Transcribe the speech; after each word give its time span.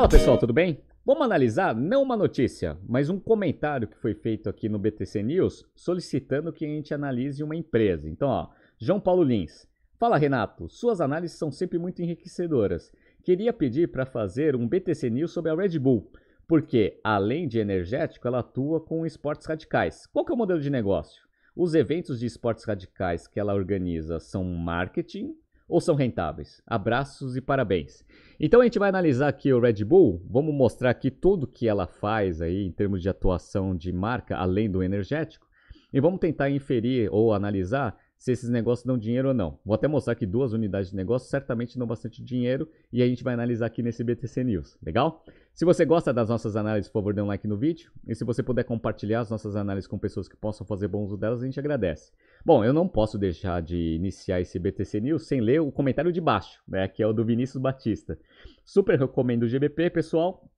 Fala 0.00 0.08
pessoal, 0.08 0.38
tudo 0.38 0.54
bem? 0.54 0.80
Vamos 1.04 1.26
analisar 1.26 1.76
não 1.76 2.02
uma 2.02 2.16
notícia, 2.16 2.78
mas 2.88 3.10
um 3.10 3.20
comentário 3.20 3.86
que 3.86 3.98
foi 3.98 4.14
feito 4.14 4.48
aqui 4.48 4.66
no 4.66 4.78
BTC 4.78 5.22
News 5.22 5.62
solicitando 5.76 6.54
que 6.54 6.64
a 6.64 6.68
gente 6.68 6.94
analise 6.94 7.42
uma 7.42 7.54
empresa. 7.54 8.08
Então, 8.08 8.26
ó, 8.30 8.48
João 8.78 8.98
Paulo 8.98 9.22
Lins. 9.22 9.68
Fala 9.98 10.16
Renato, 10.16 10.70
suas 10.70 11.02
análises 11.02 11.36
são 11.36 11.50
sempre 11.50 11.78
muito 11.78 12.00
enriquecedoras. 12.00 12.90
Queria 13.22 13.52
pedir 13.52 13.92
para 13.92 14.06
fazer 14.06 14.56
um 14.56 14.66
BTC 14.66 15.10
News 15.10 15.32
sobre 15.32 15.50
a 15.50 15.54
Red 15.54 15.78
Bull, 15.78 16.10
porque 16.48 16.98
além 17.04 17.46
de 17.46 17.58
energético, 17.58 18.26
ela 18.26 18.38
atua 18.38 18.80
com 18.80 19.04
esportes 19.04 19.46
radicais. 19.46 20.06
Qual 20.06 20.24
que 20.24 20.32
é 20.32 20.34
o 20.34 20.38
modelo 20.38 20.62
de 20.62 20.70
negócio? 20.70 21.22
Os 21.54 21.74
eventos 21.74 22.18
de 22.18 22.24
esportes 22.24 22.64
radicais 22.64 23.28
que 23.28 23.38
ela 23.38 23.52
organiza 23.52 24.18
são 24.18 24.44
marketing 24.44 25.36
ou 25.70 25.80
são 25.80 25.94
rentáveis? 25.94 26.60
Abraços 26.66 27.36
e 27.36 27.40
parabéns. 27.40 28.04
Então 28.38 28.60
a 28.60 28.64
gente 28.64 28.78
vai 28.78 28.88
analisar 28.88 29.28
aqui 29.28 29.52
o 29.52 29.60
Red 29.60 29.84
Bull, 29.84 30.22
vamos 30.28 30.54
mostrar 30.54 30.90
aqui 30.90 31.10
tudo 31.10 31.46
que 31.46 31.68
ela 31.68 31.86
faz 31.86 32.42
aí 32.42 32.66
em 32.66 32.72
termos 32.72 33.00
de 33.00 33.08
atuação 33.08 33.76
de 33.76 33.92
marca, 33.92 34.36
além 34.36 34.70
do 34.70 34.82
energético, 34.82 35.46
e 35.92 36.00
vamos 36.00 36.20
tentar 36.20 36.50
inferir 36.50 37.08
ou 37.12 37.32
analisar 37.32 37.96
se 38.20 38.32
esses 38.32 38.50
negócios 38.50 38.84
dão 38.84 38.98
dinheiro 38.98 39.28
ou 39.28 39.34
não. 39.34 39.58
Vou 39.64 39.74
até 39.74 39.88
mostrar 39.88 40.14
que 40.14 40.26
duas 40.26 40.52
unidades 40.52 40.90
de 40.90 40.96
negócio 40.96 41.30
certamente 41.30 41.78
dão 41.78 41.86
bastante 41.86 42.22
dinheiro 42.22 42.68
e 42.92 43.02
a 43.02 43.06
gente 43.06 43.24
vai 43.24 43.32
analisar 43.32 43.64
aqui 43.66 43.82
nesse 43.82 44.04
BTC 44.04 44.44
News, 44.44 44.76
legal? 44.82 45.24
Se 45.54 45.64
você 45.64 45.86
gosta 45.86 46.12
das 46.12 46.28
nossas 46.28 46.54
análises, 46.54 46.90
por 46.90 47.00
favor, 47.00 47.14
dê 47.14 47.22
um 47.22 47.26
like 47.26 47.48
no 47.48 47.56
vídeo. 47.56 47.90
E 48.06 48.14
se 48.14 48.22
você 48.24 48.42
puder 48.42 48.64
compartilhar 48.64 49.20
as 49.20 49.30
nossas 49.30 49.56
análises 49.56 49.88
com 49.88 49.98
pessoas 49.98 50.28
que 50.28 50.36
possam 50.36 50.66
fazer 50.66 50.86
bom 50.86 51.02
uso 51.02 51.16
delas, 51.16 51.42
a 51.42 51.46
gente 51.46 51.58
agradece. 51.58 52.12
Bom, 52.44 52.64
eu 52.64 52.72
não 52.72 52.88
posso 52.88 53.18
deixar 53.18 53.60
de 53.60 53.94
iniciar 53.94 54.40
esse 54.40 54.58
BTC 54.58 55.00
News 55.00 55.26
sem 55.26 55.40
ler 55.40 55.60
o 55.60 55.70
comentário 55.70 56.12
de 56.12 56.20
baixo, 56.20 56.62
né, 56.66 56.88
que 56.88 57.02
é 57.02 57.06
o 57.06 57.12
do 57.12 57.24
Vinícius 57.24 57.62
Batista. 57.62 58.18
Super 58.64 58.98
recomendo 58.98 59.42
o 59.42 59.48
GBP, 59.48 59.90
pessoal 59.90 60.48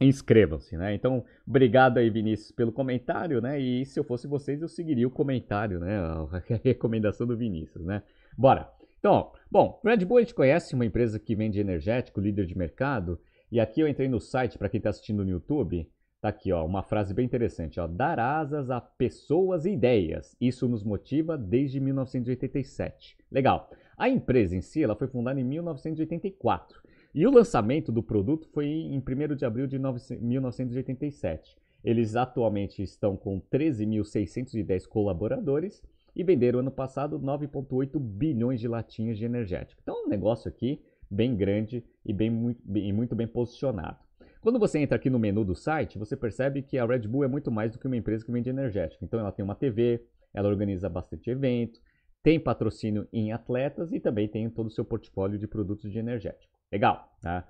inscrevam-se, 0.00 0.76
né? 0.76 0.94
Então, 0.94 1.24
obrigado 1.46 1.98
aí, 1.98 2.10
Vinícius, 2.10 2.50
pelo 2.50 2.72
comentário, 2.72 3.40
né? 3.40 3.58
E 3.58 3.84
se 3.86 3.98
eu 3.98 4.04
fosse 4.04 4.26
vocês, 4.26 4.60
eu 4.60 4.68
seguiria 4.68 5.06
o 5.06 5.10
comentário, 5.10 5.80
né? 5.80 5.98
A 5.98 6.42
recomendação 6.62 7.26
do 7.26 7.36
Vinícius, 7.36 7.84
né? 7.84 8.02
Bora! 8.36 8.70
Então, 8.98 9.32
bom, 9.50 9.80
Red 9.84 10.04
Bull 10.04 10.18
a 10.18 10.20
gente 10.20 10.34
conhece 10.34 10.74
uma 10.74 10.84
empresa 10.84 11.18
que 11.18 11.34
vende 11.34 11.60
energético, 11.60 12.20
líder 12.20 12.46
de 12.46 12.58
mercado, 12.58 13.20
e 13.50 13.60
aqui 13.60 13.80
eu 13.80 13.88
entrei 13.88 14.08
no 14.08 14.20
site, 14.20 14.58
para 14.58 14.68
quem 14.68 14.78
está 14.78 14.90
assistindo 14.90 15.24
no 15.24 15.30
YouTube, 15.30 15.88
tá 16.20 16.28
aqui, 16.28 16.52
ó, 16.52 16.64
uma 16.64 16.82
frase 16.82 17.14
bem 17.14 17.24
interessante, 17.24 17.78
ó, 17.78 17.86
dar 17.86 18.18
asas 18.18 18.70
a 18.70 18.80
pessoas 18.80 19.64
e 19.64 19.70
ideias, 19.70 20.36
isso 20.40 20.68
nos 20.68 20.82
motiva 20.82 21.36
desde 21.36 21.80
1987. 21.80 23.16
Legal. 23.30 23.70
A 23.96 24.08
empresa 24.08 24.56
em 24.56 24.60
si, 24.60 24.82
ela 24.82 24.94
foi 24.94 25.08
fundada 25.08 25.40
em 25.40 25.44
1984, 25.44 26.82
e 27.14 27.26
o 27.26 27.30
lançamento 27.30 27.90
do 27.90 28.02
produto 28.02 28.48
foi 28.52 28.66
em 28.66 28.98
1 28.98 29.34
de 29.36 29.44
abril 29.44 29.66
de 29.66 29.78
1987. 29.78 31.56
Eles 31.82 32.16
atualmente 32.16 32.82
estão 32.82 33.16
com 33.16 33.40
13.610 33.40 34.86
colaboradores 34.86 35.82
e 36.14 36.24
venderam 36.24 36.58
ano 36.58 36.70
passado 36.70 37.18
9,8 37.18 37.98
bilhões 37.98 38.60
de 38.60 38.66
latinhas 38.66 39.16
de 39.16 39.24
energético. 39.24 39.80
Então, 39.82 40.04
um 40.04 40.08
negócio 40.08 40.48
aqui 40.48 40.82
bem 41.10 41.36
grande 41.36 41.84
e 42.04 42.12
bem, 42.12 42.56
bem, 42.64 42.92
muito 42.92 43.14
bem 43.14 43.26
posicionado. 43.26 43.98
Quando 44.46 44.60
você 44.60 44.78
entra 44.78 44.94
aqui 44.94 45.10
no 45.10 45.18
menu 45.18 45.44
do 45.44 45.56
site, 45.56 45.98
você 45.98 46.16
percebe 46.16 46.62
que 46.62 46.78
a 46.78 46.86
Red 46.86 47.00
Bull 47.00 47.24
é 47.24 47.26
muito 47.26 47.50
mais 47.50 47.72
do 47.72 47.80
que 47.80 47.86
uma 47.88 47.96
empresa 47.96 48.24
que 48.24 48.30
vende 48.30 48.48
energético. 48.48 49.04
Então, 49.04 49.18
ela 49.18 49.32
tem 49.32 49.44
uma 49.44 49.56
TV, 49.56 50.04
ela 50.32 50.48
organiza 50.48 50.88
bastante 50.88 51.28
evento, 51.28 51.80
tem 52.22 52.38
patrocínio 52.38 53.08
em 53.12 53.32
atletas 53.32 53.92
e 53.92 53.98
também 53.98 54.28
tem 54.28 54.48
todo 54.48 54.68
o 54.68 54.70
seu 54.70 54.84
portfólio 54.84 55.36
de 55.36 55.48
produtos 55.48 55.90
de 55.90 55.98
energético. 55.98 56.54
Legal, 56.70 57.12
tá? 57.20 57.44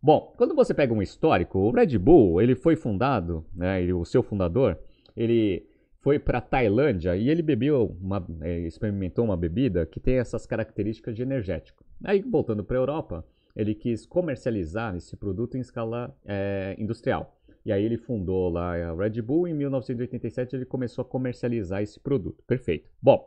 Bom, 0.00 0.34
quando 0.36 0.54
você 0.54 0.72
pega 0.72 0.94
um 0.94 1.02
histórico, 1.02 1.58
o 1.58 1.72
Red 1.72 1.98
Bull, 1.98 2.40
ele 2.40 2.54
foi 2.54 2.76
fundado, 2.76 3.44
né, 3.52 3.82
ele, 3.82 3.92
o 3.92 4.04
seu 4.04 4.22
fundador, 4.22 4.78
ele 5.16 5.68
foi 6.00 6.16
para 6.20 6.40
Tailândia 6.40 7.16
e 7.16 7.28
ele 7.28 7.42
bebeu 7.42 7.96
uma, 8.00 8.24
é, 8.42 8.60
experimentou 8.60 9.24
uma 9.24 9.36
bebida 9.36 9.84
que 9.84 9.98
tem 9.98 10.18
essas 10.18 10.46
características 10.46 11.16
de 11.16 11.22
energético. 11.22 11.84
Aí, 12.04 12.22
voltando 12.22 12.62
para 12.62 12.76
a 12.76 12.82
Europa, 12.82 13.24
ele 13.56 13.74
quis 13.74 14.04
comercializar 14.04 14.94
esse 14.94 15.16
produto 15.16 15.56
em 15.56 15.60
escala 15.60 16.14
é, 16.24 16.76
industrial. 16.78 17.40
E 17.64 17.72
aí 17.72 17.84
ele 17.84 17.96
fundou 17.96 18.48
lá 18.50 18.76
a 18.76 18.94
Red 18.94 19.20
Bull. 19.22 19.48
Em 19.48 19.54
1987 19.54 20.54
ele 20.54 20.66
começou 20.66 21.02
a 21.02 21.04
comercializar 21.04 21.82
esse 21.82 21.98
produto. 21.98 22.44
Perfeito. 22.46 22.88
Bom, 23.02 23.26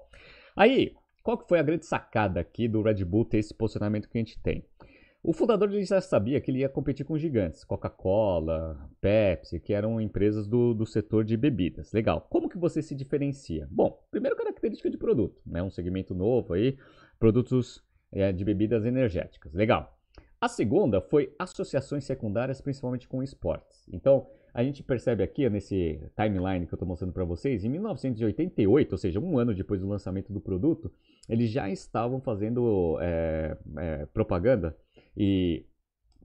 aí 0.55 0.93
qual 1.23 1.37
que 1.37 1.47
foi 1.47 1.59
a 1.59 1.63
grande 1.63 1.85
sacada 1.85 2.39
aqui 2.39 2.67
do 2.67 2.81
Red 2.81 3.03
Bull 3.03 3.25
ter 3.25 3.39
esse 3.39 3.53
posicionamento 3.53 4.07
que 4.07 4.17
a 4.17 4.21
gente 4.21 4.39
tem? 4.41 4.65
O 5.21 5.33
fundador 5.33 5.69
já 5.81 5.99
sabia 5.99 6.39
que 6.39 6.49
ele 6.49 6.59
ia 6.59 6.69
competir 6.69 7.05
com 7.05 7.17
gigantes, 7.17 7.65
Coca-Cola, 7.65 8.89
Pepsi, 9.01 9.59
que 9.59 9.73
eram 9.73 9.99
empresas 9.99 10.47
do, 10.47 10.73
do 10.73 10.85
setor 10.85 11.25
de 11.25 11.35
bebidas. 11.35 11.91
Legal. 11.91 12.25
Como 12.29 12.47
que 12.47 12.57
você 12.57 12.81
se 12.81 12.95
diferencia? 12.95 13.67
Bom, 13.69 14.01
primeiro 14.09 14.37
característica 14.37 14.89
de 14.89 14.97
produto, 14.97 15.41
né? 15.45 15.61
Um 15.61 15.69
segmento 15.69 16.15
novo 16.15 16.53
aí, 16.53 16.77
produtos 17.19 17.83
é, 18.13 18.31
de 18.31 18.45
bebidas 18.45 18.85
energéticas. 18.85 19.53
Legal. 19.53 19.98
A 20.41 20.47
segunda 20.47 21.01
foi 21.01 21.33
associações 21.37 22.05
secundárias, 22.05 22.61
principalmente 22.61 23.07
com 23.07 23.21
esportes. 23.21 23.87
Então, 23.91 24.27
a 24.53 24.63
gente 24.63 24.81
percebe 24.81 25.21
aqui 25.21 25.49
nesse 25.49 25.99
timeline 26.15 26.65
que 26.65 26.73
eu 26.73 26.77
estou 26.77 26.87
mostrando 26.87 27.13
para 27.13 27.25
vocês, 27.25 27.63
em 27.63 27.69
1988, 27.69 28.91
ou 28.91 28.97
seja, 28.97 29.19
um 29.19 29.37
ano 29.37 29.53
depois 29.53 29.81
do 29.81 29.87
lançamento 29.87 30.31
do 30.31 30.39
produto, 30.39 30.91
eles 31.27 31.51
já 31.51 31.69
estavam 31.69 32.21
fazendo 32.21 32.97
é, 33.01 33.57
é, 33.77 34.05
propaganda 34.07 34.75
e 35.15 35.65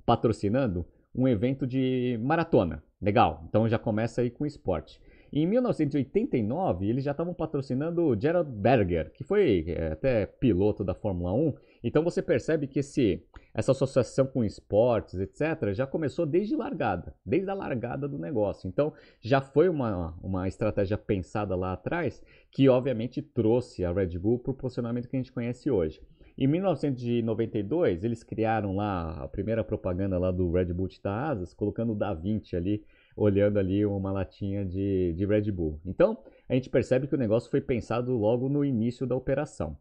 patrocinando 0.07 0.87
um 1.15 1.29
evento 1.29 1.67
de 1.67 2.19
maratona. 2.23 2.83
Legal, 3.01 3.45
então 3.49 3.69
já 3.69 3.79
começa 3.79 4.23
aí 4.23 4.31
com 4.31 4.47
esporte. 4.47 5.01
Em 5.33 5.47
1989, 5.47 6.89
eles 6.89 7.05
já 7.05 7.11
estavam 7.11 7.35
patrocinando 7.35 8.05
o 8.05 8.19
Gerald 8.19 8.51
Berger, 8.51 9.13
que 9.13 9.25
foi 9.25 9.65
é, 9.67 9.93
até 9.93 10.27
piloto 10.27 10.85
da 10.85 10.95
Fórmula 10.95 11.33
1. 11.33 11.55
Então 11.87 12.03
você 12.03 12.23
percebe 12.23 12.67
que 12.67 12.79
esse, 12.79 13.23
essa 13.53 13.73
associação 13.73 14.27
com 14.27 14.43
esportes, 14.43 15.21
etc., 15.21 15.75
já 15.75 15.87
começou 15.87 16.25
desde 16.25 16.57
largada, 16.57 17.15
desde 17.25 17.51
a 17.51 17.55
largada 17.55 18.09
do 18.09 18.19
negócio. 18.19 18.67
Então 18.67 18.95
já 19.21 19.43
foi 19.43 19.69
uma, 19.69 20.17
uma 20.23 20.49
estratégia 20.49 20.97
pensada 20.97 21.55
lá 21.55 21.75
atrás, 21.75 22.23
que 22.51 22.71
obviamente 22.71 23.21
trouxe 23.21 23.85
a 23.85 23.93
Red 23.93 24.19
Bull 24.19 24.39
para 24.39 24.53
o 24.53 24.55
posicionamento 24.55 25.07
que 25.07 25.17
a 25.17 25.19
gente 25.19 25.31
conhece 25.31 25.71
hoje. 25.71 26.01
Em 26.39 26.47
1992, 26.47 28.03
eles 28.03 28.25
criaram 28.25 28.75
lá 28.75 29.23
a 29.23 29.29
primeira 29.29 29.63
propaganda 29.63 30.19
lá 30.19 30.33
do 30.33 30.51
Red 30.51 30.73
Bull 30.73 30.89
da 31.03 31.29
Asas, 31.29 31.53
colocando 31.53 31.93
o 31.93 31.95
Da 31.95 32.15
Vinci 32.15 32.57
ali, 32.57 32.83
olhando 33.15 33.59
ali 33.59 33.85
uma 33.85 34.11
latinha 34.11 34.65
de, 34.65 35.13
de 35.13 35.27
Red 35.27 35.53
Bull. 35.53 35.79
Então, 35.85 36.19
a 36.49 36.55
gente 36.55 36.71
percebe 36.71 37.07
que 37.07 37.15
o 37.15 37.19
negócio 37.19 37.51
foi 37.51 37.61
pensado 37.61 38.17
logo 38.17 38.49
no 38.49 38.65
início 38.65 39.07
da 39.07 39.15
operação. 39.15 39.77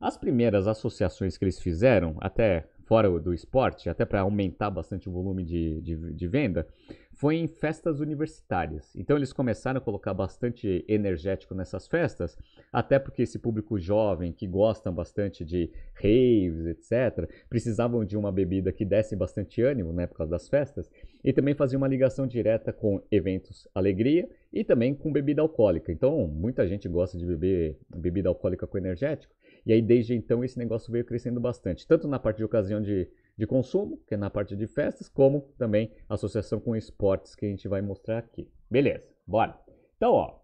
As 0.00 0.16
primeiras 0.16 0.68
associações 0.68 1.36
que 1.36 1.44
eles 1.44 1.58
fizeram, 1.58 2.16
até 2.20 2.64
fora 2.84 3.10
do 3.18 3.34
esporte, 3.34 3.90
até 3.90 4.04
para 4.04 4.20
aumentar 4.20 4.70
bastante 4.70 5.08
o 5.08 5.12
volume 5.12 5.44
de, 5.44 5.80
de, 5.82 6.14
de, 6.14 6.28
venda, 6.28 6.66
foi 7.12 7.34
em 7.34 7.48
festas 7.48 7.98
universitárias. 7.98 8.94
Então 8.94 9.16
eles 9.16 9.32
começaram 9.32 9.78
a 9.78 9.80
colocar 9.80 10.14
bastante 10.14 10.84
energético 10.88 11.52
nessas 11.52 11.88
festas, 11.88 12.38
até 12.72 12.96
porque 12.98 13.22
esse 13.22 13.40
público 13.40 13.76
jovem 13.76 14.32
que 14.32 14.46
gostam 14.46 14.94
bastante 14.94 15.44
de 15.44 15.68
raves, 15.94 16.64
etc., 16.66 17.28
precisavam 17.50 18.04
de 18.04 18.16
uma 18.16 18.30
bebida 18.30 18.72
que 18.72 18.84
desse 18.84 19.16
bastante 19.16 19.60
ânimo 19.60 19.92
né, 19.92 20.06
por 20.06 20.18
causa 20.18 20.30
das 20.30 20.48
festas, 20.48 20.88
e 21.24 21.32
também 21.32 21.54
fazia 21.54 21.76
uma 21.76 21.88
ligação 21.88 22.24
direta 22.24 22.72
com 22.72 23.02
eventos 23.10 23.66
alegria 23.74 24.30
e 24.52 24.62
também 24.62 24.94
com 24.94 25.12
bebida 25.12 25.42
alcoólica. 25.42 25.90
Então 25.90 26.26
muita 26.28 26.66
gente 26.68 26.88
gosta 26.88 27.18
de 27.18 27.26
beber 27.26 27.76
bebida 27.94 28.28
alcoólica 28.28 28.64
com 28.64 28.78
energético. 28.78 29.36
E 29.64 29.72
aí, 29.72 29.82
desde 29.82 30.14
então, 30.14 30.44
esse 30.44 30.58
negócio 30.58 30.92
veio 30.92 31.04
crescendo 31.04 31.40
bastante, 31.40 31.86
tanto 31.86 32.08
na 32.08 32.18
parte 32.18 32.38
de 32.38 32.44
ocasião 32.44 32.80
de, 32.80 33.08
de 33.36 33.46
consumo, 33.46 33.98
que 34.06 34.14
é 34.14 34.16
na 34.16 34.30
parte 34.30 34.56
de 34.56 34.66
festas, 34.66 35.08
como 35.08 35.42
também 35.58 35.92
associação 36.08 36.60
com 36.60 36.76
esportes, 36.76 37.34
que 37.34 37.46
a 37.46 37.48
gente 37.48 37.68
vai 37.68 37.82
mostrar 37.82 38.18
aqui. 38.18 38.48
Beleza, 38.70 39.08
bora. 39.26 39.58
Então, 39.96 40.12
ó, 40.12 40.40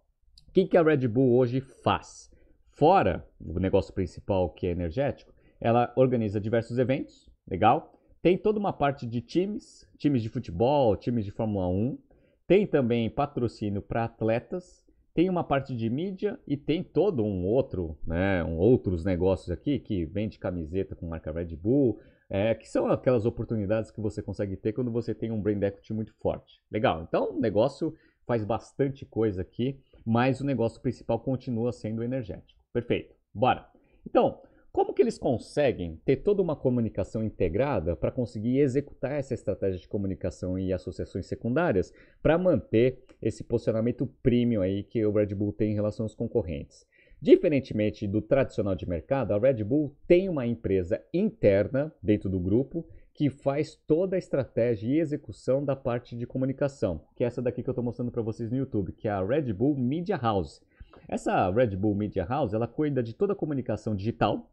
o 0.49 0.52
que, 0.52 0.66
que 0.66 0.76
a 0.76 0.82
Red 0.82 1.08
Bull 1.08 1.37
hoje 1.37 1.61
faz? 1.61 2.31
Fora 2.70 3.26
o 3.40 3.58
negócio 3.61 3.94
principal, 3.94 4.50
que 4.50 4.66
é 4.66 4.70
energético, 4.70 5.32
ela 5.61 5.93
organiza 5.96 6.40
diversos 6.40 6.78
eventos, 6.78 7.31
legal? 7.49 7.94
Tem 8.20 8.38
toda 8.38 8.58
uma 8.58 8.72
parte 8.72 9.06
de 9.06 9.20
times, 9.20 9.87
times 9.99 10.22
de 10.22 10.28
futebol, 10.28 10.96
times 10.96 11.25
de 11.25 11.31
Fórmula 11.31 11.69
1. 11.69 11.99
Tem 12.46 12.66
também 12.66 13.11
patrocínio 13.11 13.82
para 13.82 14.05
atletas, 14.05 14.83
tem 15.14 15.31
uma 15.31 15.44
parte 15.44 15.75
de 15.75 15.88
mídia 15.88 16.38
e 16.46 16.56
tem 16.56 16.82
todo 16.82 17.25
um 17.25 17.46
outro, 17.46 17.96
né, 18.05 18.43
um 18.43 18.58
outros 18.58 19.05
negócios 19.05 19.49
aqui 19.49 19.78
que 19.78 20.05
vende 20.05 20.40
camiseta 20.40 20.96
com 20.96 21.06
marca 21.06 21.31
Red 21.31 21.55
Bull, 21.56 22.00
é, 22.28 22.52
que 22.55 22.69
são 22.69 22.88
aquelas 22.88 23.25
oportunidades 23.25 23.93
que 23.93 24.00
você 24.00 24.20
consegue 24.20 24.56
ter 24.56 24.72
quando 24.72 24.90
você 24.90 25.14
tem 25.14 25.31
um 25.31 25.40
brand 25.40 25.62
equity 25.62 25.93
muito 25.94 26.12
forte. 26.14 26.61
Legal, 26.70 27.02
então 27.02 27.37
o 27.37 27.40
negócio 27.40 27.94
faz 28.26 28.44
bastante 28.44 29.06
coisa 29.06 29.43
aqui, 29.43 29.81
mas 30.05 30.40
o 30.40 30.44
negócio 30.44 30.81
principal 30.81 31.20
continua 31.20 31.70
sendo 31.72 32.02
energético. 32.02 32.61
Perfeito, 32.72 33.14
bora. 33.32 33.69
Então, 34.05 34.40
Como 34.75 34.93
que 34.93 35.03
eles 35.03 35.17
conseguem 35.17 36.00
ter 36.05 36.17
toda 36.17 36.43
uma 36.43 36.56
comunicação 36.56 37.23
integrada 37.23 37.94
para 37.94 38.11
conseguir 38.11 38.59
executar 38.59 39.12
essa 39.12 39.32
estratégia 39.32 39.79
de 39.79 39.87
comunicação 39.87 40.59
e 40.59 40.73
associações 40.73 41.26
secundárias 41.26 41.93
para 42.21 42.37
manter 42.37 42.99
esse 43.23 43.44
posicionamento 43.44 44.05
premium 44.21 44.62
aí 44.62 44.82
que 44.82 45.06
o 45.06 45.12
Red 45.12 45.32
Bull 45.32 45.53
tem 45.53 45.71
em 45.71 45.75
relação 45.76 46.05
aos 46.05 46.17
concorrentes? 46.17 46.85
Diferentemente 47.21 48.09
do 48.09 48.21
tradicional 48.21 48.75
de 48.75 48.88
mercado, 48.88 49.32
a 49.32 49.38
Red 49.38 49.62
Bull 49.62 49.94
tem 50.09 50.29
uma 50.29 50.44
empresa 50.44 51.00
interna 51.15 51.94
dentro 52.03 52.29
do 52.29 52.41
grupo 52.41 52.85
que 53.12 53.31
faz 53.31 53.76
toda 53.87 54.17
a 54.17 54.19
estratégia 54.19 54.88
e 54.88 54.99
execução 54.99 55.65
da 55.65 55.76
parte 55.76 56.17
de 56.17 56.26
comunicação, 56.26 57.00
que 57.15 57.23
é 57.23 57.29
essa 57.29 57.41
daqui 57.41 57.62
que 57.62 57.71
eu 57.71 57.73
estou 57.73 57.85
mostrando 57.85 58.11
para 58.11 58.23
vocês 58.23 58.50
no 58.50 58.56
YouTube, 58.56 58.91
que 58.91 59.06
é 59.06 59.12
a 59.12 59.25
Red 59.25 59.53
Bull 59.53 59.76
Media 59.76 60.17
House. 60.17 60.61
Essa 61.06 61.49
Red 61.49 61.76
Bull 61.76 61.94
Media 61.94 62.25
House, 62.25 62.53
ela 62.53 62.67
cuida 62.67 63.05
de 63.05 63.15
toda 63.15 63.35
a 63.35 63.37
comunicação 63.37 63.94
digital, 63.94 64.50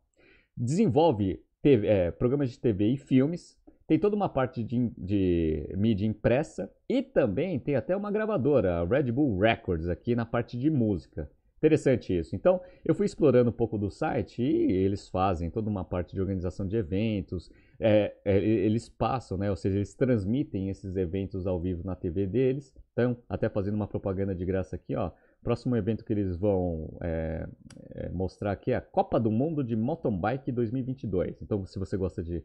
desenvolve 0.55 1.43
TV, 1.61 1.87
é, 1.87 2.11
programas 2.11 2.49
de 2.49 2.59
TV 2.59 2.87
e 2.87 2.97
filmes, 2.97 3.57
tem 3.87 3.99
toda 3.99 4.15
uma 4.15 4.29
parte 4.29 4.63
de, 4.63 4.89
de, 4.97 5.69
mídia 5.77 6.05
impressa 6.05 6.71
e 6.87 7.01
também 7.01 7.59
tem 7.59 7.75
até 7.75 7.95
uma 7.95 8.09
gravadora, 8.09 8.79
a 8.79 8.85
Red 8.85 9.11
Bull 9.11 9.37
Records, 9.37 9.89
aqui 9.89 10.15
na 10.15 10.25
parte 10.25 10.57
de 10.57 10.69
música. 10.69 11.29
Interessante 11.57 12.17
isso. 12.17 12.35
Então, 12.35 12.59
eu 12.83 12.95
fui 12.95 13.05
explorando 13.05 13.51
um 13.51 13.53
pouco 13.53 13.77
do 13.77 13.91
site 13.91 14.41
e 14.41 14.71
eles 14.71 15.07
fazem 15.09 15.49
toda 15.51 15.69
uma 15.69 15.83
parte 15.83 16.15
de 16.15 16.19
organização 16.19 16.65
de 16.65 16.75
eventos. 16.75 17.51
É, 17.79 18.15
é, 18.25 18.37
eles 18.37 18.89
passam, 18.89 19.37
né? 19.37 19.47
Ou 19.49 19.55
seja, 19.55 19.75
eles 19.75 19.93
transmitem 19.93 20.69
esses 20.69 20.95
eventos 20.95 21.45
ao 21.45 21.59
vivo 21.59 21.85
na 21.85 21.95
TV 21.95 22.25
deles. 22.25 22.73
Então, 22.93 23.15
até 23.29 23.47
fazendo 23.47 23.75
uma 23.75 23.87
propaganda 23.87 24.33
de 24.33 24.43
graça 24.43 24.75
aqui, 24.75 24.95
ó. 24.95 25.11
Próximo 25.43 25.75
evento 25.75 26.05
que 26.05 26.13
eles 26.13 26.35
vão 26.35 26.97
é, 27.01 27.47
é 27.95 28.09
mostrar 28.09 28.51
aqui 28.51 28.71
é 28.71 28.75
a 28.75 28.81
Copa 28.81 29.19
do 29.19 29.31
Mundo 29.31 29.63
de 29.63 29.75
Mountain 29.75 30.17
Bike 30.17 30.51
2022. 30.51 31.41
Então, 31.41 31.65
se 31.65 31.79
você 31.79 31.97
gosta 31.97 32.21
de, 32.21 32.43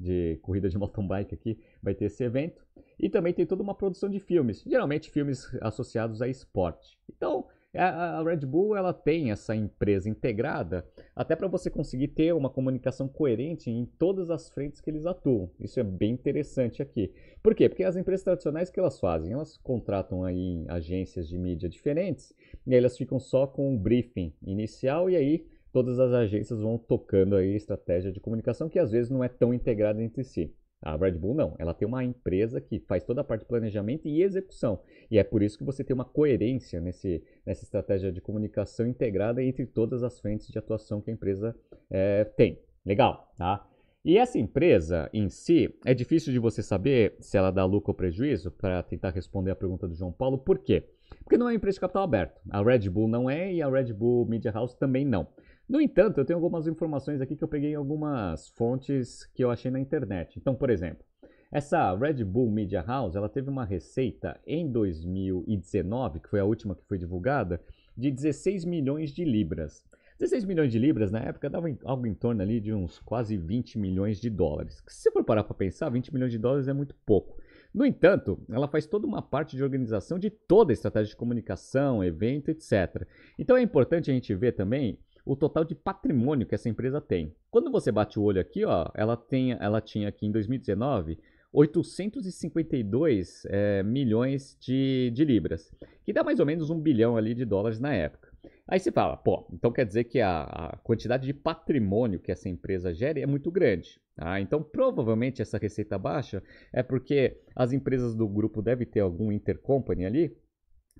de 0.00 0.38
corrida 0.42 0.68
de 0.68 0.76
mountain 0.78 1.06
bike 1.06 1.34
aqui, 1.34 1.58
vai 1.82 1.94
ter 1.94 2.06
esse 2.06 2.24
evento. 2.24 2.64
E 2.98 3.08
também 3.08 3.34
tem 3.34 3.44
toda 3.44 3.62
uma 3.62 3.74
produção 3.74 4.08
de 4.08 4.18
filmes, 4.18 4.64
geralmente 4.66 5.10
filmes 5.10 5.54
associados 5.60 6.22
a 6.22 6.28
esporte. 6.28 6.98
Então, 7.08 7.46
a 7.76 8.22
Red 8.22 8.46
Bull 8.46 8.74
ela 8.74 8.94
tem 8.94 9.30
essa 9.30 9.54
empresa 9.54 10.08
integrada 10.08 10.86
até 11.14 11.36
para 11.36 11.48
você 11.48 11.68
conseguir 11.68 12.08
ter 12.08 12.32
uma 12.32 12.48
comunicação 12.48 13.06
coerente 13.06 13.70
em 13.70 13.84
todas 13.84 14.30
as 14.30 14.48
frentes 14.48 14.80
que 14.80 14.88
eles 14.88 15.04
atuam. 15.04 15.50
Isso 15.60 15.78
é 15.78 15.84
bem 15.84 16.12
interessante 16.12 16.80
aqui. 16.80 17.12
Por 17.42 17.54
quê? 17.54 17.68
Porque 17.68 17.84
as 17.84 17.96
empresas 17.96 18.24
tradicionais 18.24 18.70
que 18.70 18.80
elas 18.80 18.98
fazem, 18.98 19.32
elas 19.32 19.58
contratam 19.58 20.24
aí 20.24 20.64
agências 20.68 21.28
de 21.28 21.36
mídia 21.36 21.68
diferentes 21.68 22.34
e 22.66 22.74
elas 22.74 22.96
ficam 22.96 23.18
só 23.18 23.46
com 23.46 23.70
um 23.70 23.78
briefing 23.78 24.32
inicial 24.42 25.10
e 25.10 25.16
aí 25.16 25.46
todas 25.70 25.98
as 25.98 26.12
agências 26.12 26.60
vão 26.60 26.78
tocando 26.78 27.36
aí 27.36 27.54
estratégia 27.54 28.10
de 28.10 28.20
comunicação 28.20 28.68
que 28.68 28.78
às 28.78 28.90
vezes 28.90 29.10
não 29.10 29.22
é 29.22 29.28
tão 29.28 29.52
integrada 29.52 30.02
entre 30.02 30.24
si. 30.24 30.54
A 30.80 30.96
Red 30.96 31.12
Bull 31.12 31.34
não, 31.34 31.56
ela 31.58 31.74
tem 31.74 31.86
uma 31.88 32.04
empresa 32.04 32.60
que 32.60 32.78
faz 32.78 33.02
toda 33.02 33.20
a 33.20 33.24
parte 33.24 33.42
de 33.42 33.48
planejamento 33.48 34.06
e 34.06 34.22
execução. 34.22 34.80
E 35.10 35.18
é 35.18 35.24
por 35.24 35.42
isso 35.42 35.58
que 35.58 35.64
você 35.64 35.82
tem 35.82 35.94
uma 35.94 36.04
coerência 36.04 36.80
nesse, 36.80 37.22
nessa 37.44 37.64
estratégia 37.64 38.12
de 38.12 38.20
comunicação 38.20 38.86
integrada 38.86 39.42
entre 39.42 39.66
todas 39.66 40.02
as 40.02 40.20
frentes 40.20 40.48
de 40.48 40.58
atuação 40.58 41.00
que 41.00 41.10
a 41.10 41.14
empresa 41.14 41.54
é, 41.90 42.24
tem. 42.24 42.60
Legal, 42.86 43.32
tá? 43.36 43.66
E 44.04 44.16
essa 44.16 44.38
empresa 44.38 45.10
em 45.12 45.28
si, 45.28 45.74
é 45.84 45.92
difícil 45.92 46.32
de 46.32 46.38
você 46.38 46.62
saber 46.62 47.16
se 47.18 47.36
ela 47.36 47.50
dá 47.50 47.64
lucro 47.64 47.90
ou 47.90 47.94
prejuízo, 47.94 48.50
para 48.50 48.82
tentar 48.82 49.10
responder 49.10 49.50
a 49.50 49.56
pergunta 49.56 49.88
do 49.88 49.94
João 49.94 50.12
Paulo, 50.12 50.38
por 50.38 50.58
quê? 50.58 50.88
Porque 51.24 51.36
não 51.36 51.46
é 51.46 51.50
uma 51.50 51.56
empresa 51.56 51.74
de 51.74 51.80
capital 51.80 52.04
aberto. 52.04 52.40
A 52.50 52.62
Red 52.62 52.88
Bull 52.88 53.08
não 53.08 53.28
é 53.28 53.52
e 53.52 53.60
a 53.60 53.68
Red 53.68 53.92
Bull 53.92 54.24
Media 54.26 54.52
House 54.52 54.74
também 54.74 55.04
não. 55.04 55.26
No 55.68 55.82
entanto, 55.82 56.18
eu 56.18 56.24
tenho 56.24 56.38
algumas 56.38 56.66
informações 56.66 57.20
aqui 57.20 57.36
que 57.36 57.44
eu 57.44 57.48
peguei 57.48 57.72
em 57.72 57.74
algumas 57.74 58.48
fontes 58.48 59.26
que 59.34 59.44
eu 59.44 59.50
achei 59.50 59.70
na 59.70 59.78
internet. 59.78 60.38
Então, 60.38 60.54
por 60.54 60.70
exemplo, 60.70 61.04
essa 61.52 61.94
Red 61.94 62.24
Bull 62.24 62.50
Media 62.50 62.80
House, 62.80 63.16
ela 63.16 63.28
teve 63.28 63.50
uma 63.50 63.66
receita 63.66 64.40
em 64.46 64.70
2019, 64.70 66.20
que 66.20 66.28
foi 66.30 66.40
a 66.40 66.44
última 66.44 66.74
que 66.74 66.86
foi 66.86 66.96
divulgada, 66.96 67.60
de 67.94 68.10
16 68.10 68.64
milhões 68.64 69.10
de 69.10 69.26
libras. 69.26 69.84
16 70.18 70.46
milhões 70.46 70.72
de 70.72 70.78
libras 70.78 71.10
na 71.10 71.20
época 71.20 71.50
dava 71.50 71.68
algo 71.84 72.06
em 72.06 72.14
torno 72.14 72.40
ali 72.40 72.60
de 72.60 72.72
uns 72.72 72.98
quase 73.00 73.36
20 73.36 73.78
milhões 73.78 74.18
de 74.18 74.30
dólares. 74.30 74.82
Se 74.88 75.02
você 75.02 75.10
for 75.10 75.22
parar 75.22 75.44
para 75.44 75.54
pensar, 75.54 75.90
20 75.90 76.14
milhões 76.14 76.32
de 76.32 76.38
dólares 76.38 76.66
é 76.66 76.72
muito 76.72 76.94
pouco. 77.04 77.38
No 77.72 77.84
entanto, 77.84 78.40
ela 78.50 78.66
faz 78.66 78.86
toda 78.86 79.06
uma 79.06 79.20
parte 79.20 79.54
de 79.54 79.62
organização 79.62 80.18
de 80.18 80.30
toda 80.30 80.72
a 80.72 80.74
estratégia 80.74 81.10
de 81.10 81.16
comunicação, 81.16 82.02
evento, 82.02 82.50
etc. 82.50 83.06
Então 83.38 83.56
é 83.56 83.62
importante 83.62 84.10
a 84.10 84.14
gente 84.14 84.34
ver 84.34 84.52
também 84.52 84.98
o 85.28 85.36
total 85.36 85.62
de 85.62 85.74
patrimônio 85.74 86.46
que 86.46 86.54
essa 86.54 86.70
empresa 86.70 87.02
tem. 87.02 87.34
Quando 87.50 87.70
você 87.70 87.92
bate 87.92 88.18
o 88.18 88.22
olho 88.22 88.40
aqui, 88.40 88.64
ó, 88.64 88.90
ela, 88.94 89.14
tem, 89.14 89.52
ela 89.60 89.78
tinha 89.78 90.08
aqui 90.08 90.26
em 90.26 90.32
2019 90.32 91.18
852 91.52 93.44
é, 93.46 93.82
milhões 93.82 94.56
de, 94.60 95.10
de 95.14 95.24
libras, 95.24 95.70
que 96.04 96.12
dá 96.12 96.22
mais 96.24 96.40
ou 96.40 96.46
menos 96.46 96.70
um 96.70 96.80
bilhão 96.80 97.16
ali 97.16 97.34
de 97.34 97.44
dólares 97.44 97.78
na 97.78 97.94
época. 97.94 98.28
Aí 98.66 98.78
você 98.78 98.90
fala, 98.90 99.16
pô, 99.16 99.46
então 99.52 99.72
quer 99.72 99.84
dizer 99.84 100.04
que 100.04 100.20
a, 100.20 100.42
a 100.42 100.76
quantidade 100.78 101.26
de 101.26 101.34
patrimônio 101.34 102.20
que 102.20 102.32
essa 102.32 102.48
empresa 102.48 102.92
gera 102.94 103.20
é 103.20 103.26
muito 103.26 103.50
grande. 103.50 104.00
Ah, 104.16 104.40
então 104.40 104.62
provavelmente 104.62 105.42
essa 105.42 105.58
receita 105.58 105.98
baixa 105.98 106.42
é 106.72 106.82
porque 106.82 107.38
as 107.54 107.72
empresas 107.72 108.14
do 108.14 108.26
grupo 108.26 108.62
devem 108.62 108.86
ter 108.86 109.00
algum 109.00 109.30
intercompany 109.30 110.04
ali 110.04 110.36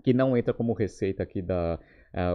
que 0.02 0.12
não 0.12 0.36
entra 0.36 0.54
como 0.54 0.72
receita 0.72 1.22
aqui 1.22 1.42
da 1.42 1.78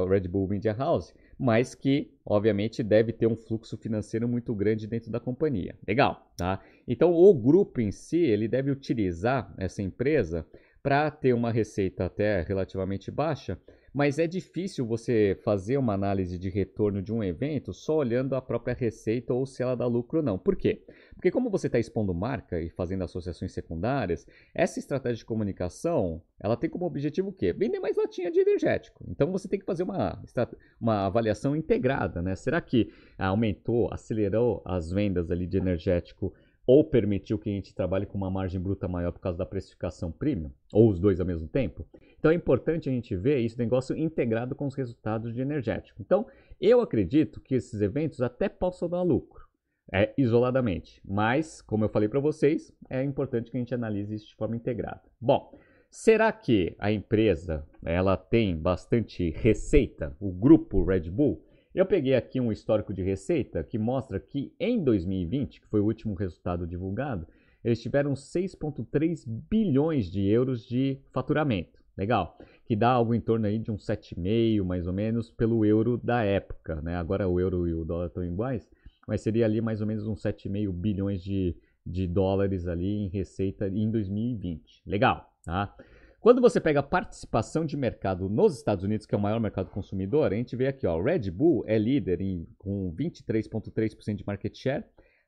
Red 0.10 0.28
Bull 0.28 0.48
Media 0.48 0.74
House, 0.74 1.14
mas 1.44 1.76
que, 1.76 2.10
obviamente, 2.26 2.82
deve 2.82 3.12
ter 3.12 3.28
um 3.28 3.36
fluxo 3.36 3.76
financeiro 3.76 4.30
muito 4.30 4.56
grande 4.56 4.88
dentro 4.88 5.12
da 5.12 5.20
companhia. 5.20 5.76
Legal, 5.86 6.32
tá? 6.38 6.62
Então, 6.88 7.12
o 7.12 7.34
grupo 7.34 7.82
em 7.82 7.92
si, 7.92 8.16
ele 8.16 8.48
deve 8.48 8.72
utilizar 8.72 9.54
essa 9.58 9.82
empresa 9.82 10.46
para 10.82 11.12
ter 11.12 11.34
uma 11.34 11.52
receita 11.52 12.06
até 12.06 12.42
relativamente 12.44 13.12
baixa, 13.12 13.60
mas 13.94 14.18
é 14.18 14.26
difícil 14.26 14.86
você 14.86 15.38
fazer 15.44 15.78
uma 15.78 15.94
análise 15.94 16.40
de 16.40 16.50
retorno 16.50 17.02
de 17.02 17.14
um 17.14 17.24
evento 17.24 17.74
só 17.74 17.98
olhando 17.98 18.36
a 18.36 18.42
própria 18.42 18.74
receita 18.74 19.34
ou 19.34 19.46
se 19.46 19.62
ela 19.62 19.76
dá 19.76 19.86
lucro 19.86 20.20
ou 20.20 20.24
não. 20.24 20.38
Por 20.38 20.56
quê? 20.56 20.84
Porque 21.14 21.30
como 21.30 21.50
você 21.50 21.68
está 21.68 21.78
expondo 21.78 22.14
marca 22.14 22.60
e 22.60 22.70
fazendo 22.70 23.04
associações 23.04 23.52
secundárias, 23.52 24.26
essa 24.54 24.80
estratégia 24.80 25.18
de 25.18 25.26
comunicação, 25.26 26.22
ela 26.40 26.58
tem 26.58 26.70
como 26.70 26.86
objetivo 26.86 27.30
o 27.30 27.34
quê? 27.34 27.54
Vender 27.54 27.80
mais 27.80 27.96
latinha 27.96 28.32
de 28.32 28.40
energético. 28.40 29.06
Então 29.08 29.32
você 29.32 29.48
tem 29.48 29.60
que 29.60 29.66
fazer 29.66 29.84
uma, 29.84 30.22
uma 30.82 31.06
avaliação 31.06 31.56
integrada, 31.56 32.22
né? 32.22 32.36
Será 32.36 32.60
que 32.60 32.92
aumentou, 33.18 33.94
acelerou 33.94 34.62
as 34.66 34.90
vendas 34.90 35.30
ali 35.30 35.46
de 35.46 35.58
energético 35.58 36.34
ou 36.66 36.84
permitiu 36.84 37.38
que 37.38 37.50
a 37.50 37.54
gente 37.54 37.76
trabalhe 37.76 38.06
com 38.06 38.18
uma 38.18 38.32
margem 38.32 38.60
bruta 38.60 38.88
maior 38.88 39.12
por 39.12 39.20
causa 39.20 39.38
da 39.38 39.46
precificação 39.46 40.12
premium, 40.12 40.52
ou 40.72 40.90
os 40.90 41.00
dois 41.00 41.20
ao 41.20 41.26
mesmo 41.26 41.48
tempo. 41.48 41.86
Então 42.18 42.32
é 42.32 42.36
importante 42.36 42.90
a 42.90 42.92
gente 42.92 43.16
ver 43.16 43.44
esse 43.44 43.58
negócio 43.58 43.98
integrado 43.98 44.56
com 44.56 44.66
os 44.66 44.76
resultados 44.76 45.34
de 45.34 45.42
energético. 45.42 46.02
Então, 46.02 46.26
eu 46.60 46.80
acredito 46.80 47.42
que 47.42 47.56
esses 47.56 47.82
eventos 47.82 48.22
até 48.22 48.48
possam 48.48 48.88
dar 48.88 49.02
lucro, 49.02 49.44
é, 49.92 50.14
isoladamente, 50.18 51.02
mas, 51.04 51.62
como 51.62 51.84
eu 51.84 51.90
falei 51.90 52.08
para 52.08 52.20
vocês, 52.20 52.74
é 52.90 53.04
importante 53.04 53.52
que 53.52 53.58
a 53.58 53.60
gente 53.60 53.76
analise 53.76 54.16
isso 54.16 54.28
de 54.28 54.36
forma 54.36 54.56
integrada. 54.56 55.02
Bom, 55.20 55.54
será 55.90 56.32
que 56.32 56.76
a 56.80 56.92
empresa 56.92 57.68
ela 57.84 58.16
tem 58.16 58.56
bastante 58.56 59.30
receita, 59.32 60.16
o 60.20 60.32
grupo 60.32 60.84
Red 60.84 61.12
Bull? 61.12 61.44
Eu 61.74 61.88
peguei 61.88 62.14
aqui 62.14 62.40
um 62.40 62.52
histórico 62.52 62.94
de 62.94 63.02
receita 63.02 63.64
que 63.64 63.80
mostra 63.80 64.20
que 64.20 64.54
em 64.60 64.84
2020, 64.84 65.60
que 65.60 65.68
foi 65.68 65.80
o 65.80 65.86
último 65.86 66.14
resultado 66.14 66.68
divulgado, 66.68 67.28
eles 67.64 67.82
tiveram 67.82 68.14
6,3 68.14 69.26
bilhões 69.50 70.12
de 70.12 70.24
euros 70.28 70.68
de 70.68 71.00
faturamento. 71.12 71.82
Legal. 71.98 72.38
Que 72.66 72.76
dá 72.76 72.90
algo 72.90 73.16
em 73.16 73.20
torno 73.20 73.48
aí 73.48 73.58
de 73.58 73.72
uns 73.72 73.88
7,5 73.88 74.64
mais 74.64 74.86
ou 74.86 74.94
menos 74.94 75.32
pelo 75.32 75.66
euro 75.66 75.98
da 75.98 76.24
época. 76.24 76.80
Né? 76.80 76.96
Agora 76.96 77.28
o 77.28 77.40
euro 77.40 77.68
e 77.68 77.74
o 77.74 77.84
dólar 77.84 78.08
estão 78.08 78.24
iguais, 78.24 78.70
mas 79.08 79.22
seria 79.22 79.46
ali 79.46 79.60
mais 79.60 79.82
ou 79.82 79.88
menos 79.88 80.06
uns 80.06 80.22
7,5 80.22 80.72
bilhões 80.72 81.24
de, 81.24 81.56
de 81.84 82.06
dólares 82.06 82.68
ali 82.68 83.06
em 83.06 83.08
receita 83.08 83.68
em 83.68 83.90
2020. 83.90 84.84
Legal, 84.86 85.28
tá? 85.44 85.76
Quando 86.24 86.40
você 86.40 86.62
pega 86.62 86.82
participação 86.82 87.66
de 87.66 87.76
mercado 87.76 88.30
nos 88.30 88.56
Estados 88.56 88.86
Unidos, 88.86 89.06
que 89.06 89.14
é 89.14 89.18
o 89.18 89.22
maior 89.22 89.42
mercado 89.42 89.70
consumidor, 89.70 90.32
a 90.32 90.36
gente 90.38 90.56
vê 90.56 90.68
aqui, 90.68 90.88
ó, 90.88 90.98
Red 90.98 91.30
Bull 91.30 91.66
é 91.68 91.78
líder 91.78 92.22
em, 92.22 92.48
com 92.58 92.96
23,3% 92.96 94.16
de 94.16 94.26
market 94.26 94.56
share. 94.56 94.86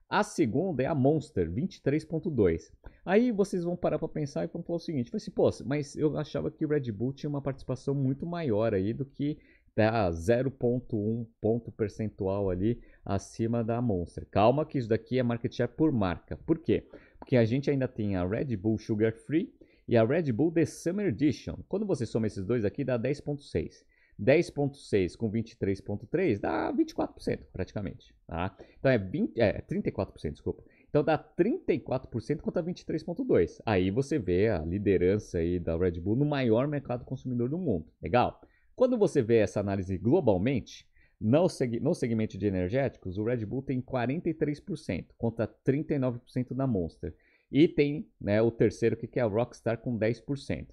A 0.09 0.23
segunda 0.23 0.83
é 0.83 0.85
a 0.85 0.95
Monster, 0.95 1.51
23,2%. 1.51 2.71
Aí 3.05 3.33
vocês 3.33 3.65
vão 3.65 3.75
parar 3.75 3.99
para 3.99 4.07
pensar 4.07 4.45
e 4.45 4.47
vão 4.47 4.63
falar 4.63 4.77
o 4.77 4.79
seguinte: 4.79 5.13
assim, 5.13 5.31
Pô, 5.31 5.49
mas 5.65 5.97
eu 5.97 6.17
achava 6.17 6.49
que 6.49 6.65
o 6.65 6.69
Red 6.69 6.89
Bull 6.93 7.11
tinha 7.11 7.29
uma 7.29 7.41
participação 7.41 7.93
muito 7.93 8.25
maior 8.25 8.73
aí 8.73 8.93
do 8.93 9.03
que 9.03 9.37
tá 9.75 10.09
0,1 10.09 11.27
ponto 11.41 11.73
percentual 11.73 12.49
ali 12.49 12.79
acima 13.03 13.65
da 13.65 13.81
Monster. 13.81 14.25
Calma 14.31 14.65
que 14.65 14.77
isso 14.77 14.87
daqui 14.87 15.19
é 15.19 15.23
market 15.23 15.53
share 15.53 15.73
por 15.75 15.91
marca. 15.91 16.37
Por 16.37 16.57
quê? 16.57 16.87
Porque 17.19 17.35
a 17.35 17.43
gente 17.43 17.69
ainda 17.69 17.85
tem 17.85 18.15
a 18.15 18.25
Red 18.25 18.55
Bull 18.55 18.77
Sugar 18.77 19.11
Free 19.11 19.53
e 19.87 19.95
a 19.95 20.03
Red 20.03 20.31
Bull 20.31 20.51
The 20.51 20.65
Summer 20.65 21.07
Edition. 21.07 21.57
Quando 21.67 21.85
você 21.85 22.05
soma 22.05 22.27
esses 22.27 22.45
dois 22.45 22.65
aqui, 22.65 22.83
dá 22.83 22.97
10.6. 22.97 23.83
10,6 24.19 25.17
com 25.17 25.29
23,3 25.29 26.39
dá 26.39 26.73
24% 26.73 27.39
praticamente. 27.51 28.15
Tá? 28.25 28.55
Então 28.79 28.91
é, 28.91 28.97
20, 28.97 29.39
é 29.39 29.61
34%, 29.61 30.31
desculpa. 30.31 30.63
Então 30.89 31.03
dá 31.03 31.17
34% 31.17 32.39
contra 32.39 32.63
23,2%. 32.63 33.61
Aí 33.65 33.91
você 33.91 34.17
vê 34.17 34.49
a 34.49 34.59
liderança 34.59 35.39
aí 35.39 35.59
da 35.59 35.77
Red 35.77 35.99
Bull 35.99 36.15
no 36.15 36.25
maior 36.25 36.67
mercado 36.67 37.03
consumidor 37.03 37.49
do 37.49 37.57
mundo. 37.57 37.87
Legal? 38.01 38.39
Quando 38.75 38.97
você 38.97 39.21
vê 39.21 39.37
essa 39.37 39.59
análise 39.59 39.97
globalmente, 39.97 40.87
no, 41.19 41.47
seg 41.47 41.79
no 41.79 41.93
segmento 41.93 42.37
de 42.37 42.45
energéticos, 42.45 43.17
o 43.17 43.23
Red 43.23 43.45
Bull 43.45 43.61
tem 43.61 43.81
43% 43.81 45.07
contra 45.17 45.47
39% 45.47 46.53
da 46.53 46.67
Monster. 46.67 47.13
E 47.55 47.69
tem 47.69 48.05
né, 48.19 48.41
o 48.41 48.51
terceiro 48.51 48.97
que 48.97 49.17
é 49.17 49.23
a 49.23 49.25
Rockstar 49.25 49.77
com 49.77 49.97
10%. 49.97 50.67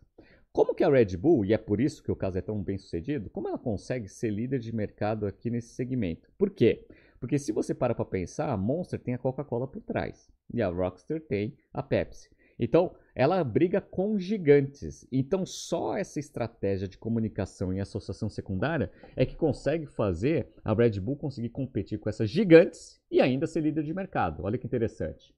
Como 0.52 0.74
que 0.74 0.82
a 0.82 0.90
Red 0.90 1.16
Bull, 1.16 1.44
e 1.44 1.52
é 1.52 1.56
por 1.56 1.80
isso 1.80 2.02
que 2.02 2.10
o 2.10 2.16
caso 2.16 2.38
é 2.38 2.40
tão 2.40 2.60
bem 2.60 2.76
sucedido, 2.76 3.30
como 3.30 3.46
ela 3.46 3.56
consegue 3.56 4.08
ser 4.08 4.30
líder 4.30 4.58
de 4.58 4.74
mercado 4.74 5.24
aqui 5.24 5.48
nesse 5.48 5.74
segmento? 5.74 6.28
Por 6.36 6.50
quê? 6.50 6.84
Porque 7.20 7.38
se 7.38 7.52
você 7.52 7.72
para 7.72 7.94
para 7.94 8.04
pensar, 8.04 8.50
a 8.50 8.56
Monster 8.56 8.98
tem 8.98 9.14
a 9.14 9.18
Coca-Cola 9.18 9.68
por 9.68 9.80
trás 9.80 10.28
e 10.52 10.60
a 10.60 10.68
Rockstar 10.68 11.20
tem 11.20 11.56
a 11.72 11.84
Pepsi. 11.84 12.28
Então, 12.58 12.96
ela 13.14 13.44
briga 13.44 13.80
com 13.80 14.18
gigantes. 14.18 15.06
Então, 15.12 15.46
só 15.46 15.96
essa 15.96 16.18
estratégia 16.18 16.88
de 16.88 16.98
comunicação 16.98 17.72
e 17.72 17.78
associação 17.78 18.28
secundária 18.28 18.90
é 19.14 19.24
que 19.24 19.36
consegue 19.36 19.86
fazer 19.86 20.48
a 20.64 20.74
Red 20.74 20.98
Bull 20.98 21.14
conseguir 21.14 21.50
competir 21.50 22.00
com 22.00 22.08
essas 22.08 22.28
gigantes 22.28 23.00
e 23.08 23.20
ainda 23.20 23.46
ser 23.46 23.60
líder 23.60 23.84
de 23.84 23.94
mercado. 23.94 24.42
Olha 24.42 24.58
que 24.58 24.66
interessante. 24.66 25.32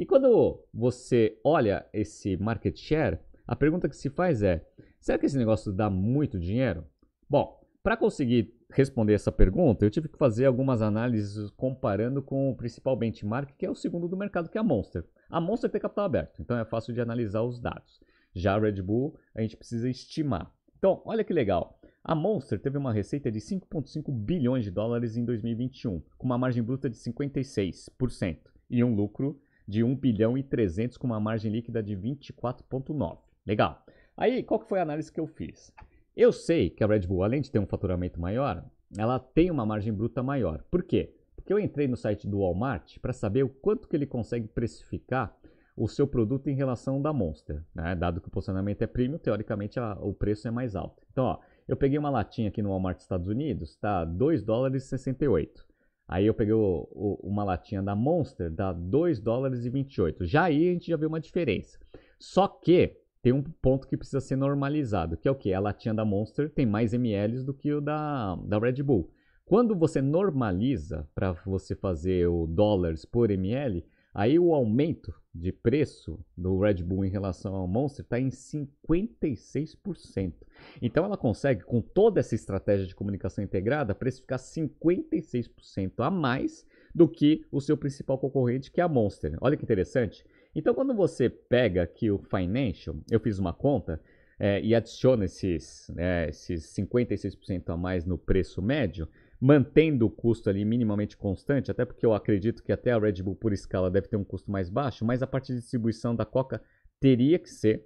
E 0.00 0.06
quando 0.06 0.64
você 0.72 1.38
olha 1.44 1.86
esse 1.92 2.34
market 2.38 2.74
share, 2.74 3.18
a 3.46 3.54
pergunta 3.54 3.86
que 3.86 3.94
se 3.94 4.08
faz 4.08 4.42
é: 4.42 4.66
será 4.98 5.18
que 5.18 5.26
esse 5.26 5.36
negócio 5.36 5.70
dá 5.70 5.90
muito 5.90 6.38
dinheiro? 6.38 6.86
Bom, 7.28 7.60
para 7.82 7.98
conseguir 7.98 8.50
responder 8.70 9.12
essa 9.12 9.30
pergunta, 9.30 9.84
eu 9.84 9.90
tive 9.90 10.08
que 10.08 10.16
fazer 10.16 10.46
algumas 10.46 10.80
análises 10.80 11.50
comparando 11.50 12.22
com 12.22 12.48
o 12.48 12.56
principal 12.56 12.96
benchmark, 12.96 13.50
que 13.58 13.66
é 13.66 13.70
o 13.70 13.74
segundo 13.74 14.08
do 14.08 14.16
mercado, 14.16 14.48
que 14.48 14.56
é 14.56 14.60
a 14.62 14.64
Monster. 14.64 15.04
A 15.28 15.38
Monster 15.38 15.68
tem 15.68 15.78
capital 15.78 16.06
aberto, 16.06 16.40
então 16.40 16.56
é 16.56 16.64
fácil 16.64 16.94
de 16.94 17.00
analisar 17.02 17.42
os 17.42 17.60
dados. 17.60 18.00
Já 18.34 18.54
a 18.54 18.58
Red 18.58 18.80
Bull, 18.80 19.18
a 19.34 19.42
gente 19.42 19.58
precisa 19.58 19.86
estimar. 19.86 20.50
Então, 20.78 21.02
olha 21.04 21.22
que 21.22 21.34
legal. 21.34 21.78
A 22.02 22.14
Monster 22.14 22.58
teve 22.58 22.78
uma 22.78 22.90
receita 22.90 23.30
de 23.30 23.38
5,5 23.38 24.10
bilhões 24.10 24.64
de 24.64 24.70
dólares 24.70 25.18
em 25.18 25.26
2021, 25.26 26.02
com 26.16 26.24
uma 26.24 26.38
margem 26.38 26.62
bruta 26.62 26.88
de 26.88 26.96
56% 26.96 28.38
e 28.70 28.82
um 28.82 28.94
lucro 28.94 29.38
de 29.66 29.84
1 29.84 29.94
bilhão 29.96 30.36
e 30.36 30.42
300 30.42 30.96
com 30.96 31.06
uma 31.06 31.20
margem 31.20 31.50
líquida 31.50 31.82
de 31.82 31.96
24,9. 31.96 33.18
Legal. 33.46 33.84
Aí, 34.16 34.42
qual 34.42 34.60
que 34.60 34.68
foi 34.68 34.78
a 34.78 34.82
análise 34.82 35.10
que 35.10 35.20
eu 35.20 35.26
fiz? 35.26 35.72
Eu 36.16 36.32
sei 36.32 36.70
que 36.70 36.84
a 36.84 36.86
Red 36.86 37.06
Bull, 37.06 37.22
além 37.22 37.40
de 37.40 37.50
ter 37.50 37.58
um 37.58 37.66
faturamento 37.66 38.20
maior, 38.20 38.64
ela 38.98 39.18
tem 39.18 39.50
uma 39.50 39.64
margem 39.64 39.92
bruta 39.92 40.22
maior. 40.22 40.62
Por 40.70 40.82
quê? 40.82 41.14
Porque 41.34 41.52
eu 41.52 41.58
entrei 41.58 41.88
no 41.88 41.96
site 41.96 42.26
do 42.26 42.40
Walmart 42.40 42.98
para 42.98 43.12
saber 43.12 43.44
o 43.44 43.48
quanto 43.48 43.88
que 43.88 43.96
ele 43.96 44.06
consegue 44.06 44.46
precificar 44.48 45.34
o 45.76 45.88
seu 45.88 46.06
produto 46.06 46.48
em 46.48 46.54
relação 46.54 47.00
da 47.00 47.12
Monster. 47.12 47.62
Né? 47.74 47.94
Dado 47.94 48.20
que 48.20 48.28
o 48.28 48.30
posicionamento 48.30 48.82
é 48.82 48.86
premium, 48.86 49.18
teoricamente 49.18 49.80
a, 49.80 49.96
o 50.00 50.12
preço 50.12 50.46
é 50.46 50.50
mais 50.50 50.76
alto. 50.76 51.02
Então, 51.10 51.24
ó, 51.24 51.38
eu 51.66 51.76
peguei 51.76 51.98
uma 51.98 52.10
latinha 52.10 52.48
aqui 52.48 52.60
no 52.60 52.68
Walmart 52.68 52.98
Estados 52.98 53.28
Unidos, 53.28 53.76
tá 53.76 54.04
2 54.04 54.42
dólares 54.42 54.84
e 54.84 54.88
68. 54.88 55.69
Aí 56.10 56.26
eu 56.26 56.34
peguei 56.34 56.52
o, 56.52 56.88
o, 56.90 57.20
uma 57.22 57.44
latinha 57.44 57.80
da 57.80 57.94
Monster, 57.94 58.50
dá 58.50 58.72
2 58.72 59.20
dólares 59.20 59.64
e 59.64 59.70
28. 59.70 60.24
Já 60.26 60.46
aí 60.46 60.68
a 60.68 60.72
gente 60.72 60.88
já 60.88 60.96
vê 60.96 61.06
uma 61.06 61.20
diferença. 61.20 61.78
Só 62.18 62.48
que 62.48 62.96
tem 63.22 63.32
um 63.32 63.44
ponto 63.44 63.86
que 63.86 63.96
precisa 63.96 64.20
ser 64.20 64.34
normalizado, 64.34 65.16
que 65.16 65.28
é 65.28 65.30
o 65.30 65.36
que? 65.36 65.54
A 65.54 65.60
latinha 65.60 65.94
da 65.94 66.04
Monster 66.04 66.50
tem 66.50 66.66
mais 66.66 66.92
ml 66.92 67.44
do 67.44 67.54
que 67.54 67.72
o 67.72 67.80
da, 67.80 68.34
da 68.44 68.58
Red 68.58 68.82
Bull. 68.82 69.08
Quando 69.44 69.76
você 69.76 70.02
normaliza 70.02 71.08
para 71.14 71.30
você 71.46 71.76
fazer 71.76 72.26
o 72.26 72.44
dólares 72.44 73.04
por 73.04 73.30
ml, 73.30 73.86
aí 74.14 74.38
o 74.38 74.54
aumento 74.54 75.12
de 75.34 75.52
preço 75.52 76.18
do 76.36 76.58
Red 76.58 76.82
Bull 76.82 77.04
em 77.04 77.10
relação 77.10 77.54
ao 77.54 77.68
Monster 77.68 78.04
está 78.04 78.18
em 78.18 78.28
56%. 78.28 80.34
Então 80.82 81.04
ela 81.04 81.16
consegue, 81.16 81.62
com 81.62 81.80
toda 81.80 82.20
essa 82.20 82.34
estratégia 82.34 82.86
de 82.86 82.94
comunicação 82.94 83.42
integrada, 83.42 83.94
precificar 83.94 84.38
56% 84.38 85.92
a 85.98 86.10
mais 86.10 86.66
do 86.94 87.08
que 87.08 87.44
o 87.52 87.60
seu 87.60 87.76
principal 87.76 88.18
concorrente, 88.18 88.70
que 88.70 88.80
é 88.80 88.84
a 88.84 88.88
Monster. 88.88 89.36
Olha 89.40 89.56
que 89.56 89.62
interessante. 89.62 90.24
Então, 90.54 90.74
quando 90.74 90.94
você 90.94 91.30
pega 91.30 91.82
aqui 91.82 92.10
o 92.10 92.18
Financial, 92.18 92.96
eu 93.10 93.20
fiz 93.20 93.38
uma 93.38 93.52
conta 93.52 94.00
é, 94.38 94.60
e 94.60 94.74
adiciona 94.74 95.26
esses, 95.26 95.88
né, 95.94 96.28
esses 96.28 96.74
56% 96.74 97.68
a 97.68 97.76
mais 97.76 98.04
no 98.04 98.18
preço 98.18 98.60
médio, 98.60 99.06
mantendo 99.40 100.06
o 100.06 100.10
custo 100.10 100.50
ali 100.50 100.64
minimamente 100.64 101.16
constante, 101.16 101.70
até 101.70 101.84
porque 101.84 102.04
eu 102.04 102.12
acredito 102.12 102.62
que 102.62 102.72
até 102.72 102.92
a 102.92 102.98
Red 102.98 103.22
Bull 103.22 103.34
por 103.34 103.52
escala 103.52 103.90
deve 103.90 104.08
ter 104.08 104.16
um 104.16 104.24
custo 104.24 104.50
mais 104.50 104.68
baixo, 104.68 105.04
mas 105.04 105.22
a 105.22 105.26
parte 105.26 105.52
de 105.52 105.60
distribuição 105.60 106.14
da 106.14 106.26
Coca 106.26 106.62
teria 107.00 107.38
que 107.38 107.48
ser 107.48 107.84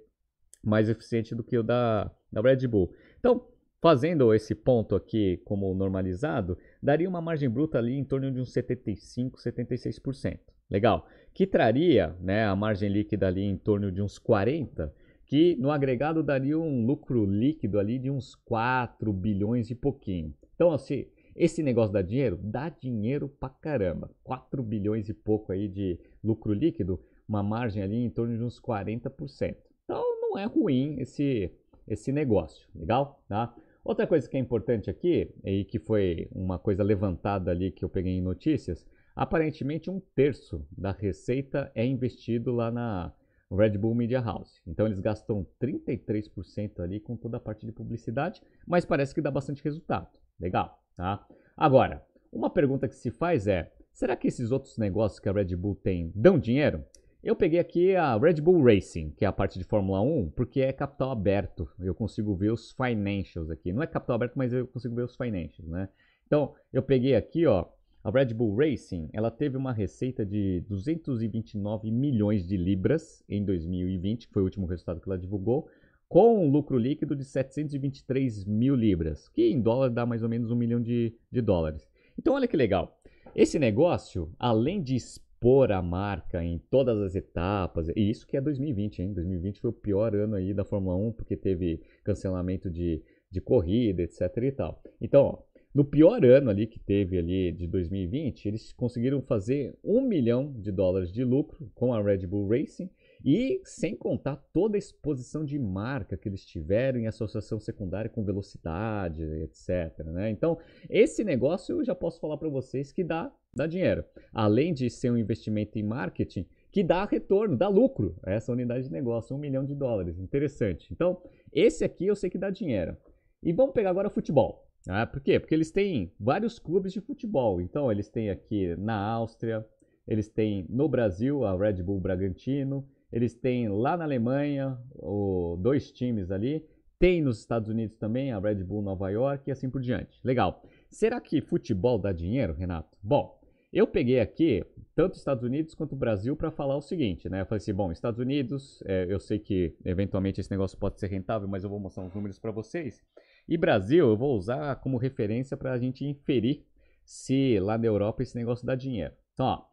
mais 0.63 0.89
eficiente 0.89 1.33
do 1.33 1.43
que 1.43 1.57
o 1.57 1.63
da, 1.63 2.11
da 2.31 2.41
Red 2.41 2.67
Bull. 2.67 2.91
Então, 3.19 3.47
fazendo 3.81 4.33
esse 4.33 4.53
ponto 4.53 4.95
aqui 4.95 5.37
como 5.45 5.73
normalizado, 5.73 6.57
daria 6.81 7.07
uma 7.07 7.21
margem 7.21 7.49
bruta 7.49 7.77
ali 7.77 7.93
em 7.93 8.03
torno 8.03 8.31
de 8.31 8.39
uns 8.39 8.51
75, 8.51 9.39
76%. 9.39 10.39
Legal 10.69 11.07
que 11.35 11.45
traria 11.45 12.15
né, 12.21 12.45
a 12.45 12.55
margem 12.55 12.89
líquida 12.89 13.27
ali 13.27 13.43
em 13.43 13.57
torno 13.57 13.91
de 13.91 14.01
uns 14.01 14.17
40, 14.17 14.91
que 15.25 15.57
no 15.57 15.69
agregado 15.69 16.23
daria 16.23 16.57
um 16.57 16.85
lucro 16.85 17.25
líquido 17.25 17.77
ali 17.77 17.99
de 17.99 18.09
uns 18.09 18.33
4 18.35 19.11
bilhões 19.11 19.69
e 19.69 19.75
pouquinho. 19.75 20.33
Então, 20.55 20.71
assim, 20.71 21.05
esse 21.35 21.61
negócio 21.61 21.93
dá 21.93 22.01
dinheiro? 22.01 22.39
Dá 22.41 22.69
dinheiro 22.69 23.27
pra 23.27 23.49
caramba. 23.49 24.09
4 24.23 24.63
bilhões 24.63 25.09
e 25.09 25.13
pouco 25.13 25.51
aí 25.51 25.67
de 25.67 25.99
lucro 26.23 26.53
líquido, 26.53 26.99
uma 27.27 27.43
margem 27.43 27.83
ali 27.83 28.03
em 28.03 28.09
torno 28.09 28.37
de 28.37 28.43
uns 28.43 28.59
40%. 28.59 29.55
Então, 29.83 30.03
não 30.21 30.37
é 30.37 30.45
ruim 30.45 30.99
esse, 30.99 31.51
esse 31.87 32.11
negócio, 32.11 32.67
legal? 32.73 33.23
Tá? 33.27 33.55
Outra 33.83 34.07
coisa 34.07 34.27
que 34.29 34.37
é 34.37 34.39
importante 34.39 34.89
aqui, 34.89 35.31
e 35.43 35.65
que 35.65 35.79
foi 35.79 36.27
uma 36.31 36.57
coisa 36.57 36.83
levantada 36.83 37.51
ali 37.51 37.71
que 37.71 37.83
eu 37.83 37.89
peguei 37.89 38.13
em 38.13 38.21
notícias, 38.21 38.85
Aparentemente, 39.15 39.89
um 39.89 40.01
terço 40.13 40.67
da 40.77 40.91
receita 40.91 41.71
é 41.73 41.85
investido 41.85 42.51
lá 42.51 42.69
na 42.69 43.13
Red 43.49 43.77
Bull 43.77 43.95
Media 43.95 44.19
House. 44.19 44.61
Então, 44.67 44.85
eles 44.85 44.99
gastam 44.99 45.47
33% 45.61 46.81
ali 46.81 46.99
com 46.99 47.15
toda 47.15 47.37
a 47.37 47.39
parte 47.39 47.65
de 47.65 47.71
publicidade, 47.71 48.41
mas 48.67 48.83
parece 48.83 49.15
que 49.15 49.21
dá 49.21 49.31
bastante 49.31 49.63
resultado. 49.63 50.09
Legal, 50.37 50.83
tá? 50.95 51.25
Agora, 51.55 52.03
uma 52.31 52.49
pergunta 52.49 52.87
que 52.87 52.95
se 52.95 53.11
faz 53.11 53.47
é: 53.47 53.71
será 53.93 54.15
que 54.15 54.27
esses 54.27 54.51
outros 54.51 54.77
negócios 54.77 55.19
que 55.19 55.29
a 55.29 55.31
Red 55.31 55.55
Bull 55.55 55.75
tem 55.75 56.11
dão 56.15 56.37
dinheiro? 56.37 56.83
Eu 57.23 57.35
peguei 57.35 57.59
aqui 57.59 57.95
a 57.95 58.15
Red 58.17 58.35
Bull 58.35 58.63
Racing, 58.63 59.09
que 59.09 59.25
é 59.25 59.27
a 59.27 59.31
parte 59.31 59.57
de 59.57 59.65
Fórmula 59.65 59.99
1, 59.99 60.29
porque 60.35 60.61
é 60.61 60.71
capital 60.71 61.09
aberto. 61.09 61.67
Eu 61.79 61.95
consigo 61.95 62.35
ver 62.35 62.51
os 62.51 62.71
financials 62.71 63.49
aqui. 63.49 63.73
Não 63.73 63.81
é 63.81 63.87
capital 63.87 64.17
aberto, 64.17 64.35
mas 64.35 64.53
eu 64.53 64.67
consigo 64.67 64.93
ver 64.93 65.03
os 65.03 65.15
financials, 65.15 65.67
né? 65.67 65.89
Então, 66.27 66.53
eu 66.71 66.83
peguei 66.83 67.15
aqui, 67.15 67.47
ó, 67.47 67.65
a 68.03 68.11
Red 68.11 68.35
Bull 68.35 68.55
Racing, 68.55 69.09
ela 69.11 69.31
teve 69.31 69.57
uma 69.57 69.73
receita 69.73 70.23
de 70.23 70.63
229 70.69 71.89
milhões 71.89 72.45
de 72.45 72.55
libras 72.55 73.23
em 73.27 73.43
2020, 73.43 74.27
que 74.27 74.33
foi 74.33 74.43
o 74.43 74.45
último 74.45 74.67
resultado 74.67 75.01
que 75.01 75.09
ela 75.09 75.17
divulgou, 75.17 75.67
com 76.15 76.45
um 76.45 76.49
lucro 76.49 76.77
líquido 76.77 77.13
de 77.13 77.25
723 77.25 78.45
mil 78.45 78.73
libras, 78.73 79.27
que 79.27 79.49
em 79.49 79.59
dólar 79.59 79.89
dá 79.89 80.05
mais 80.05 80.23
ou 80.23 80.29
menos 80.29 80.49
um 80.49 80.55
milhão 80.55 80.81
de, 80.81 81.13
de 81.29 81.41
dólares. 81.41 81.85
Então 82.17 82.35
olha 82.35 82.47
que 82.47 82.55
legal. 82.55 82.97
Esse 83.35 83.59
negócio, 83.59 84.31
além 84.39 84.81
de 84.81 84.95
expor 84.95 85.73
a 85.73 85.81
marca 85.81 86.41
em 86.41 86.57
todas 86.71 87.01
as 87.01 87.15
etapas, 87.15 87.89
e 87.89 88.09
isso 88.09 88.25
que 88.25 88.37
é 88.37 88.39
2020, 88.39 89.01
hein? 89.01 89.13
2020 89.13 89.59
foi 89.59 89.71
o 89.71 89.73
pior 89.73 90.15
ano 90.15 90.35
aí 90.35 90.53
da 90.53 90.63
Fórmula 90.63 90.95
1, 90.95 91.11
porque 91.11 91.35
teve 91.35 91.81
cancelamento 92.01 92.69
de, 92.69 93.03
de 93.29 93.41
corrida, 93.41 94.01
etc 94.01 94.37
e 94.41 94.51
tal. 94.53 94.81
Então, 95.01 95.21
ó, 95.21 95.39
no 95.73 95.83
pior 95.83 96.23
ano 96.23 96.49
ali 96.49 96.65
que 96.65 96.79
teve 96.79 97.17
ali 97.17 97.51
de 97.51 97.67
2020, 97.67 98.45
eles 98.45 98.71
conseguiram 98.71 99.21
fazer 99.21 99.77
um 99.83 99.99
milhão 99.99 100.53
de 100.53 100.71
dólares 100.71 101.11
de 101.11 101.25
lucro 101.25 101.69
com 101.75 101.93
a 101.93 102.01
Red 102.01 102.25
Bull 102.25 102.47
Racing 102.47 102.89
e 103.25 103.59
sem 103.63 103.95
contar 103.95 104.35
toda 104.53 104.77
a 104.77 104.79
exposição 104.79 105.43
de 105.43 105.57
marca 105.57 106.15
que 106.15 106.29
eles 106.29 106.45
tiveram 106.45 106.99
em 106.99 107.07
associação 107.07 107.59
secundária 107.59 108.07
com 108.07 108.23
velocidade, 108.23 109.23
etc. 109.23 110.05
Né? 110.05 110.29
Então, 110.29 110.59
esse 110.87 111.23
negócio 111.23 111.79
eu 111.79 111.83
já 111.83 111.95
posso 111.95 112.19
falar 112.19 112.37
para 112.37 112.49
vocês 112.49 112.91
que 112.91 113.03
dá, 113.03 113.33
dá 113.51 113.65
dinheiro. 113.65 114.05
Além 114.31 114.71
de 114.71 114.91
ser 114.91 115.09
um 115.09 115.17
investimento 115.17 115.79
em 115.79 115.83
marketing, 115.83 116.45
que 116.71 116.83
dá 116.83 117.03
retorno, 117.03 117.57
dá 117.57 117.67
lucro. 117.67 118.15
Essa 118.23 118.51
unidade 118.51 118.85
de 118.85 118.91
negócio, 118.91 119.35
um 119.35 119.39
milhão 119.39 119.65
de 119.65 119.73
dólares. 119.73 120.19
Interessante. 120.19 120.87
Então, 120.93 121.19
esse 121.51 121.83
aqui 121.83 122.05
eu 122.05 122.15
sei 122.15 122.29
que 122.29 122.37
dá 122.37 122.51
dinheiro. 122.51 122.95
E 123.41 123.51
vamos 123.51 123.73
pegar 123.73 123.89
agora 123.89 124.09
futebol. 124.11 124.69
Ah, 124.87 125.07
por 125.07 125.19
quê? 125.19 125.39
Porque 125.39 125.55
eles 125.55 125.71
têm 125.71 126.13
vários 126.19 126.59
clubes 126.59 126.93
de 126.93 127.01
futebol. 127.01 127.59
Então, 127.59 127.91
eles 127.91 128.07
têm 128.07 128.29
aqui 128.29 128.75
na 128.75 128.95
Áustria, 128.95 129.65
eles 130.07 130.29
têm 130.29 130.67
no 130.69 130.87
Brasil 130.87 131.43
a 131.43 131.57
Red 131.57 131.81
Bull 131.81 131.99
Bragantino, 131.99 132.87
eles 133.11 133.33
têm 133.33 133.69
lá 133.69 133.95
na 133.95 134.03
Alemanha 134.03 134.77
o, 134.93 135.57
dois 135.59 135.91
times 135.91 136.31
ali, 136.31 136.65
Tem 136.97 137.21
nos 137.21 137.39
Estados 137.39 137.69
Unidos 137.69 137.97
também 137.97 138.31
a 138.31 138.39
Red 138.39 138.63
Bull 138.63 138.81
Nova 138.81 139.09
York 139.09 139.49
e 139.49 139.51
assim 139.51 139.69
por 139.69 139.81
diante. 139.81 140.19
Legal. 140.23 140.63
Será 140.89 141.19
que 141.19 141.41
futebol 141.41 141.99
dá 141.99 142.13
dinheiro, 142.13 142.53
Renato? 142.53 142.97
Bom, 143.03 143.37
eu 143.71 143.85
peguei 143.85 144.21
aqui 144.21 144.65
tanto 144.95 145.17
Estados 145.17 145.43
Unidos 145.43 145.75
quanto 145.75 145.95
Brasil 145.95 146.37
para 146.37 146.49
falar 146.49 146.77
o 146.77 146.81
seguinte, 146.81 147.27
né? 147.27 147.41
Eu 147.41 147.45
falei 147.45 147.57
assim, 147.57 147.73
bom, 147.73 147.91
Estados 147.91 148.19
Unidos, 148.19 148.81
é, 148.85 149.05
eu 149.09 149.19
sei 149.19 149.39
que 149.39 149.75
eventualmente 149.83 150.39
esse 150.39 150.49
negócio 150.49 150.77
pode 150.77 150.97
ser 150.97 151.07
rentável, 151.07 151.49
mas 151.49 151.65
eu 151.65 151.69
vou 151.69 151.79
mostrar 151.79 152.03
uns 152.03 152.13
números 152.13 152.39
para 152.39 152.51
vocês. 152.51 153.03
E 153.47 153.57
Brasil, 153.57 154.07
eu 154.07 154.15
vou 154.15 154.33
usar 154.37 154.77
como 154.77 154.97
referência 154.97 155.57
para 155.57 155.73
a 155.73 155.77
gente 155.77 156.05
inferir 156.05 156.65
se 157.03 157.59
lá 157.59 157.77
na 157.77 157.85
Europa 157.85 158.23
esse 158.23 158.37
negócio 158.37 158.65
dá 158.65 158.73
dinheiro. 158.73 159.13
Então, 159.33 159.45
ó, 159.45 159.65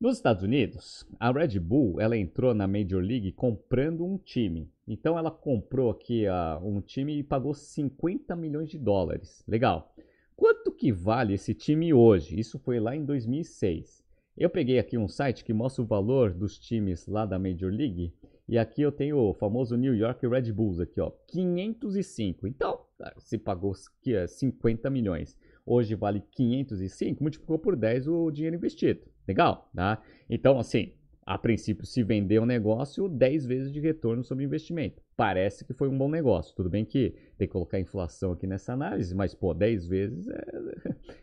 nos 0.00 0.16
Estados 0.16 0.44
Unidos, 0.44 1.04
a 1.18 1.32
Red 1.32 1.58
Bull 1.58 2.00
ela 2.00 2.16
entrou 2.16 2.54
na 2.54 2.68
Major 2.68 3.02
League 3.02 3.32
comprando 3.32 4.04
um 4.04 4.16
time. 4.16 4.70
Então 4.86 5.18
ela 5.18 5.30
comprou 5.30 5.90
aqui 5.90 6.24
uh, 6.26 6.64
um 6.64 6.80
time 6.80 7.18
e 7.18 7.22
pagou 7.24 7.52
50 7.52 8.36
milhões 8.36 8.70
de 8.70 8.78
dólares. 8.78 9.42
Legal. 9.46 9.92
Quanto 10.36 10.70
que 10.70 10.92
vale 10.92 11.34
esse 11.34 11.52
time 11.52 11.92
hoje? 11.92 12.38
Isso 12.38 12.60
foi 12.60 12.78
lá 12.78 12.94
em 12.94 13.04
2006. 13.04 14.04
Eu 14.36 14.48
peguei 14.48 14.78
aqui 14.78 14.96
um 14.96 15.08
site 15.08 15.44
que 15.44 15.52
mostra 15.52 15.82
o 15.82 15.86
valor 15.86 16.32
dos 16.32 16.60
times 16.60 17.08
lá 17.08 17.26
da 17.26 17.40
Major 17.40 17.72
League 17.72 18.14
e 18.48 18.56
aqui 18.56 18.82
eu 18.82 18.92
tenho 18.92 19.18
o 19.18 19.34
famoso 19.34 19.76
New 19.76 19.96
York 19.96 20.24
Red 20.28 20.52
Bulls 20.52 20.78
aqui, 20.78 21.00
ó, 21.00 21.10
505. 21.26 22.46
Então, 22.46 22.80
se 23.18 23.36
pagou 23.36 23.74
50 23.74 24.86
é, 24.86 24.90
milhões, 24.90 25.36
hoje 25.66 25.96
vale 25.96 26.22
505, 26.30 27.20
multiplicou 27.20 27.58
por 27.58 27.74
10 27.74 28.06
o 28.06 28.30
dinheiro 28.30 28.54
investido. 28.54 29.00
Legal, 29.28 29.70
tá? 29.74 30.02
Então, 30.28 30.58
assim, 30.58 30.92
a 31.28 31.36
princípio, 31.36 31.84
se 31.84 32.02
vender 32.02 32.40
um 32.40 32.46
negócio, 32.46 33.06
10 33.06 33.44
vezes 33.44 33.70
de 33.70 33.78
retorno 33.78 34.24
sobre 34.24 34.44
investimento. 34.44 35.02
Parece 35.14 35.62
que 35.62 35.74
foi 35.74 35.86
um 35.86 35.98
bom 35.98 36.08
negócio. 36.08 36.56
Tudo 36.56 36.70
bem 36.70 36.86
que 36.86 37.14
tem 37.36 37.46
que 37.46 37.52
colocar 37.52 37.78
inflação 37.78 38.32
aqui 38.32 38.46
nessa 38.46 38.72
análise, 38.72 39.14
mas, 39.14 39.34
pô, 39.34 39.52
10 39.52 39.86
vezes 39.86 40.26
é... 40.26 40.44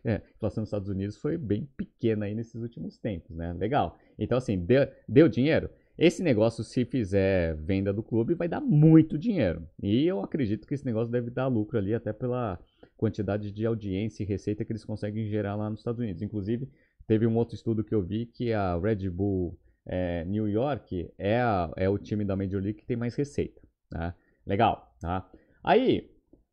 é. 0.14 0.22
Inflação 0.36 0.62
nos 0.62 0.68
Estados 0.68 0.90
Unidos 0.90 1.18
foi 1.18 1.38
bem 1.40 1.68
pequena 1.76 2.26
aí 2.26 2.36
nesses 2.36 2.62
últimos 2.62 3.00
tempos, 3.00 3.36
né? 3.36 3.52
Legal. 3.54 3.98
Então, 4.20 4.38
assim, 4.38 4.60
deu, 4.60 4.88
deu 5.10 5.28
dinheiro? 5.28 5.72
Esse 5.98 6.22
negócio, 6.22 6.64
se 6.64 6.86
fizer 6.86 7.56
venda 7.56 7.92
do 7.92 8.04
clube, 8.04 8.36
vai 8.36 8.48
dar 8.48 8.62
muito 8.62 9.18
dinheiro. 9.18 9.68
E 9.82 10.06
eu 10.06 10.22
acredito 10.22 10.68
que 10.68 10.76
esse 10.76 10.86
negócio 10.86 11.12
deve 11.12 11.32
dar 11.32 11.48
lucro 11.48 11.80
ali, 11.80 11.96
até 11.96 12.14
pela 12.14 12.60
quantidade 12.96 13.52
de 13.52 13.66
audiência 13.66 14.22
e 14.22 14.26
receita 14.26 14.64
que 14.64 14.72
eles 14.72 14.86
conseguem 14.86 15.26
gerar 15.26 15.56
lá 15.56 15.68
nos 15.68 15.80
Estados 15.80 16.00
Unidos. 16.00 16.22
Inclusive, 16.22 16.70
teve 17.08 17.28
um 17.28 17.36
outro 17.36 17.56
estudo 17.56 17.84
que 17.84 17.94
eu 17.94 18.02
vi 18.02 18.26
que 18.26 18.54
a 18.54 18.78
Red 18.78 19.10
Bull 19.10 19.58
é, 19.86 20.26
New 20.26 20.48
York 20.48 21.12
é, 21.18 21.40
a, 21.40 21.72
é 21.76 21.88
o 21.88 21.98
time 21.98 22.26
da 22.26 22.36
Major 22.36 22.62
League 22.62 22.80
que 22.80 22.86
tem 22.86 22.98
mais 22.98 23.16
receita. 23.16 23.62
Tá? 23.90 24.16
Legal, 24.46 24.96
tá? 25.00 25.30
Aí, 25.64 26.12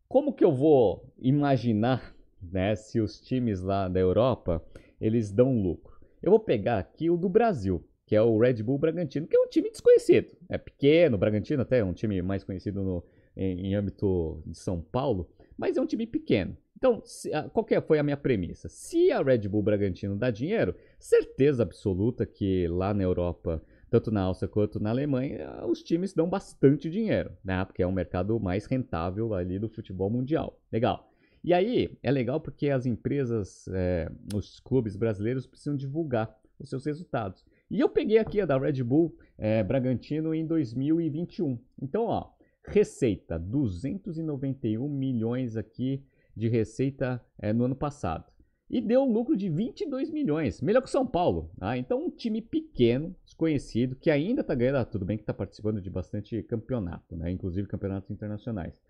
como 0.09 0.33
que 0.33 0.45
eu 0.45 0.53
vou 0.53 1.11
imaginar 1.19 2.15
né, 2.43 2.75
se 2.75 3.01
os 3.01 3.21
times 3.21 3.61
lá 3.61 3.89
da 3.89 4.01
Europa 4.01 4.63
eles 5.01 5.31
dão 5.31 5.61
lucro? 5.61 6.01
Eu 6.23 6.31
vou 6.31 6.41
pegar 6.41 6.79
aqui 6.79 7.11
o 7.11 7.17
do 7.17 7.29
Brasil, 7.29 7.85
que 8.07 8.15
é 8.15 8.23
o 8.23 8.39
Red 8.39 8.63
Bull 8.63 8.79
Bragantino, 8.79 9.27
que 9.27 9.37
é 9.37 9.41
um 9.41 9.49
time 9.49 9.71
desconhecido. 9.71 10.29
É 10.49 10.59
pequeno, 10.59 11.17
o 11.17 11.19
Bragantino 11.19 11.63
até 11.63 11.79
é 11.79 11.85
um 11.85 11.93
time 11.93 12.23
mais 12.23 12.45
conhecido 12.45 12.83
no, 12.83 13.05
em, 13.37 13.69
em 13.69 13.75
âmbito 13.75 14.43
de 14.47 14.57
São 14.57 14.81
Paulo, 14.81 15.29
mas 15.57 15.77
é 15.77 15.81
um 15.81 15.87
time 15.87 16.07
pequeno. 16.07 16.57
Então, 16.77 17.01
se, 17.05 17.31
qual 17.53 17.65
que 17.65 17.81
foi 17.81 17.99
a 17.99 18.03
minha 18.03 18.17
premissa? 18.17 18.69
Se 18.69 19.13
a 19.13 19.23
Red 19.23 19.47
Bull 19.49 19.63
Bragantino 19.63 20.17
dá 20.17 20.31
dinheiro, 20.31 20.75
certeza 20.99 21.63
absoluta 21.63 22.27
que 22.27 22.67
lá 22.67 22.93
na 22.93 23.05
Europa, 23.05 23.63
tanto 23.89 24.11
na 24.11 24.23
Áustria 24.23 24.49
quanto 24.49 24.81
na 24.81 24.91
Alemanha, 24.91 25.65
os 25.65 25.81
times 25.83 26.13
dão 26.13 26.29
bastante 26.29 26.91
dinheiro, 26.91 27.31
né? 27.45 27.65
Porque 27.65 27.85
é 27.85 27.87
um 27.87 27.93
mercado 27.93 28.41
mais 28.41 28.67
rentável 28.67 29.33
ali 29.33 29.61
do 29.61 29.69
futebol 29.69 30.11
mundial. 30.11 30.61
Legal. 30.73 31.09
E 31.45 31.55
aí, 31.55 31.97
é 32.03 32.11
legal 32.11 32.41
porque 32.41 32.69
as 32.69 32.85
empresas, 32.85 33.69
é, 33.69 34.11
os 34.35 34.59
clubes 34.59 34.97
brasileiros 34.97 35.47
precisam 35.47 35.77
divulgar 35.77 36.37
os 36.59 36.69
seus 36.69 36.85
resultados. 36.85 37.45
E 37.71 37.81
eu 37.81 37.89
peguei 37.89 38.19
aqui 38.19 38.41
a 38.41 38.47
da 38.47 38.59
Red 38.59 38.83
Bull 38.83 39.17
é, 39.39 39.63
Bragantino 39.63 40.35
em 40.35 40.47
2021. 40.47 41.59
Então, 41.81 42.05
ó, 42.05 42.31
receita 42.65 43.39
291 43.39 44.89
milhões 44.89 45.57
aqui 45.57 46.03
de 46.37 46.49
receita 46.49 47.25
é, 47.39 47.53
no 47.53 47.65
ano 47.65 47.77
passado. 47.77 48.33
E 48.71 48.81
deu 48.81 49.03
um 49.03 49.13
lucro 49.13 49.37
de 49.37 49.51
22 49.51 50.11
milhões, 50.11 50.63
melhor 50.63 50.81
que 50.81 50.89
São 50.89 51.07
Paulo. 51.07 51.51
Ah, 51.61 51.77
então, 51.77 52.07
um 52.07 52.11
time 52.11 52.41
pequeno, 52.41 53.15
desconhecido, 53.23 53.95
que 53.97 54.11
ainda 54.11 54.41
está 54.41 54.55
ganhando, 54.55 54.77
ah, 54.77 54.85
tudo 54.85 55.05
bem 55.05 55.19
que 55.19 55.23
está 55.23 55.35
participando 55.35 55.79
de 55.79 55.91
bastante 55.91 56.43
campeonato, 56.45 57.15
né? 57.15 57.31
inclusive 57.31 57.69
campeonatos 57.69 58.11
internacionais. 58.11 58.81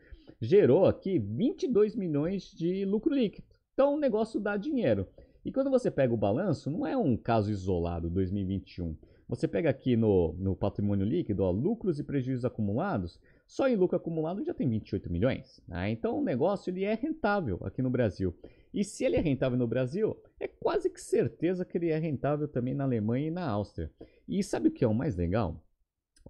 Gerou 0.41 0.87
aqui 0.87 1.19
22 1.19 1.97
milhões 1.97 2.53
de 2.53 2.85
lucro 2.85 3.13
líquido. 3.13 3.49
Então, 3.75 3.95
o 3.95 3.99
negócio 3.99 4.39
dá 4.39 4.57
dinheiro. 4.57 5.09
E 5.45 5.51
quando 5.51 5.71
você 5.71 5.91
pega 5.91 6.15
o 6.15 6.17
balanço, 6.17 6.71
não 6.71 6.87
é 6.87 6.97
um 6.97 7.17
caso 7.17 7.51
isolado 7.51 8.09
2021. 8.09 8.97
Você 9.29 9.49
pega 9.49 9.71
aqui 9.71 9.97
no, 9.97 10.35
no 10.35 10.55
patrimônio 10.55 11.05
líquido, 11.05 11.43
ó, 11.43 11.51
lucros 11.51 11.99
e 11.99 12.05
prejuízos 12.05 12.45
acumulados, 12.45 13.19
só 13.53 13.69
em 13.69 13.77
lucro 13.77 13.99
acumulado 13.99 14.43
já 14.43 14.55
tem 14.55 14.67
28 14.67 15.13
milhões. 15.13 15.61
Né? 15.69 15.91
Então 15.91 16.19
o 16.19 16.25
negócio 16.25 16.71
ele 16.71 16.85
é 16.85 16.95
rentável 16.95 17.61
aqui 17.63 17.83
no 17.83 17.91
Brasil. 17.91 18.35
E 18.73 18.83
se 18.83 19.05
ele 19.05 19.17
é 19.17 19.21
rentável 19.21 19.59
no 19.59 19.67
Brasil, 19.67 20.17
é 20.41 20.49
quase 20.49 20.89
que 20.89 20.99
certeza 20.99 21.63
que 21.63 21.77
ele 21.77 21.91
é 21.91 21.99
rentável 21.99 22.49
também 22.49 22.73
na 22.73 22.85
Alemanha 22.85 23.29
e 23.29 23.31
na 23.31 23.47
Áustria. 23.47 23.91
E 24.27 24.43
sabe 24.43 24.69
o 24.69 24.73
que 24.73 24.83
é 24.83 24.89
o 24.89 24.95
mais 24.95 25.17
legal? 25.17 25.63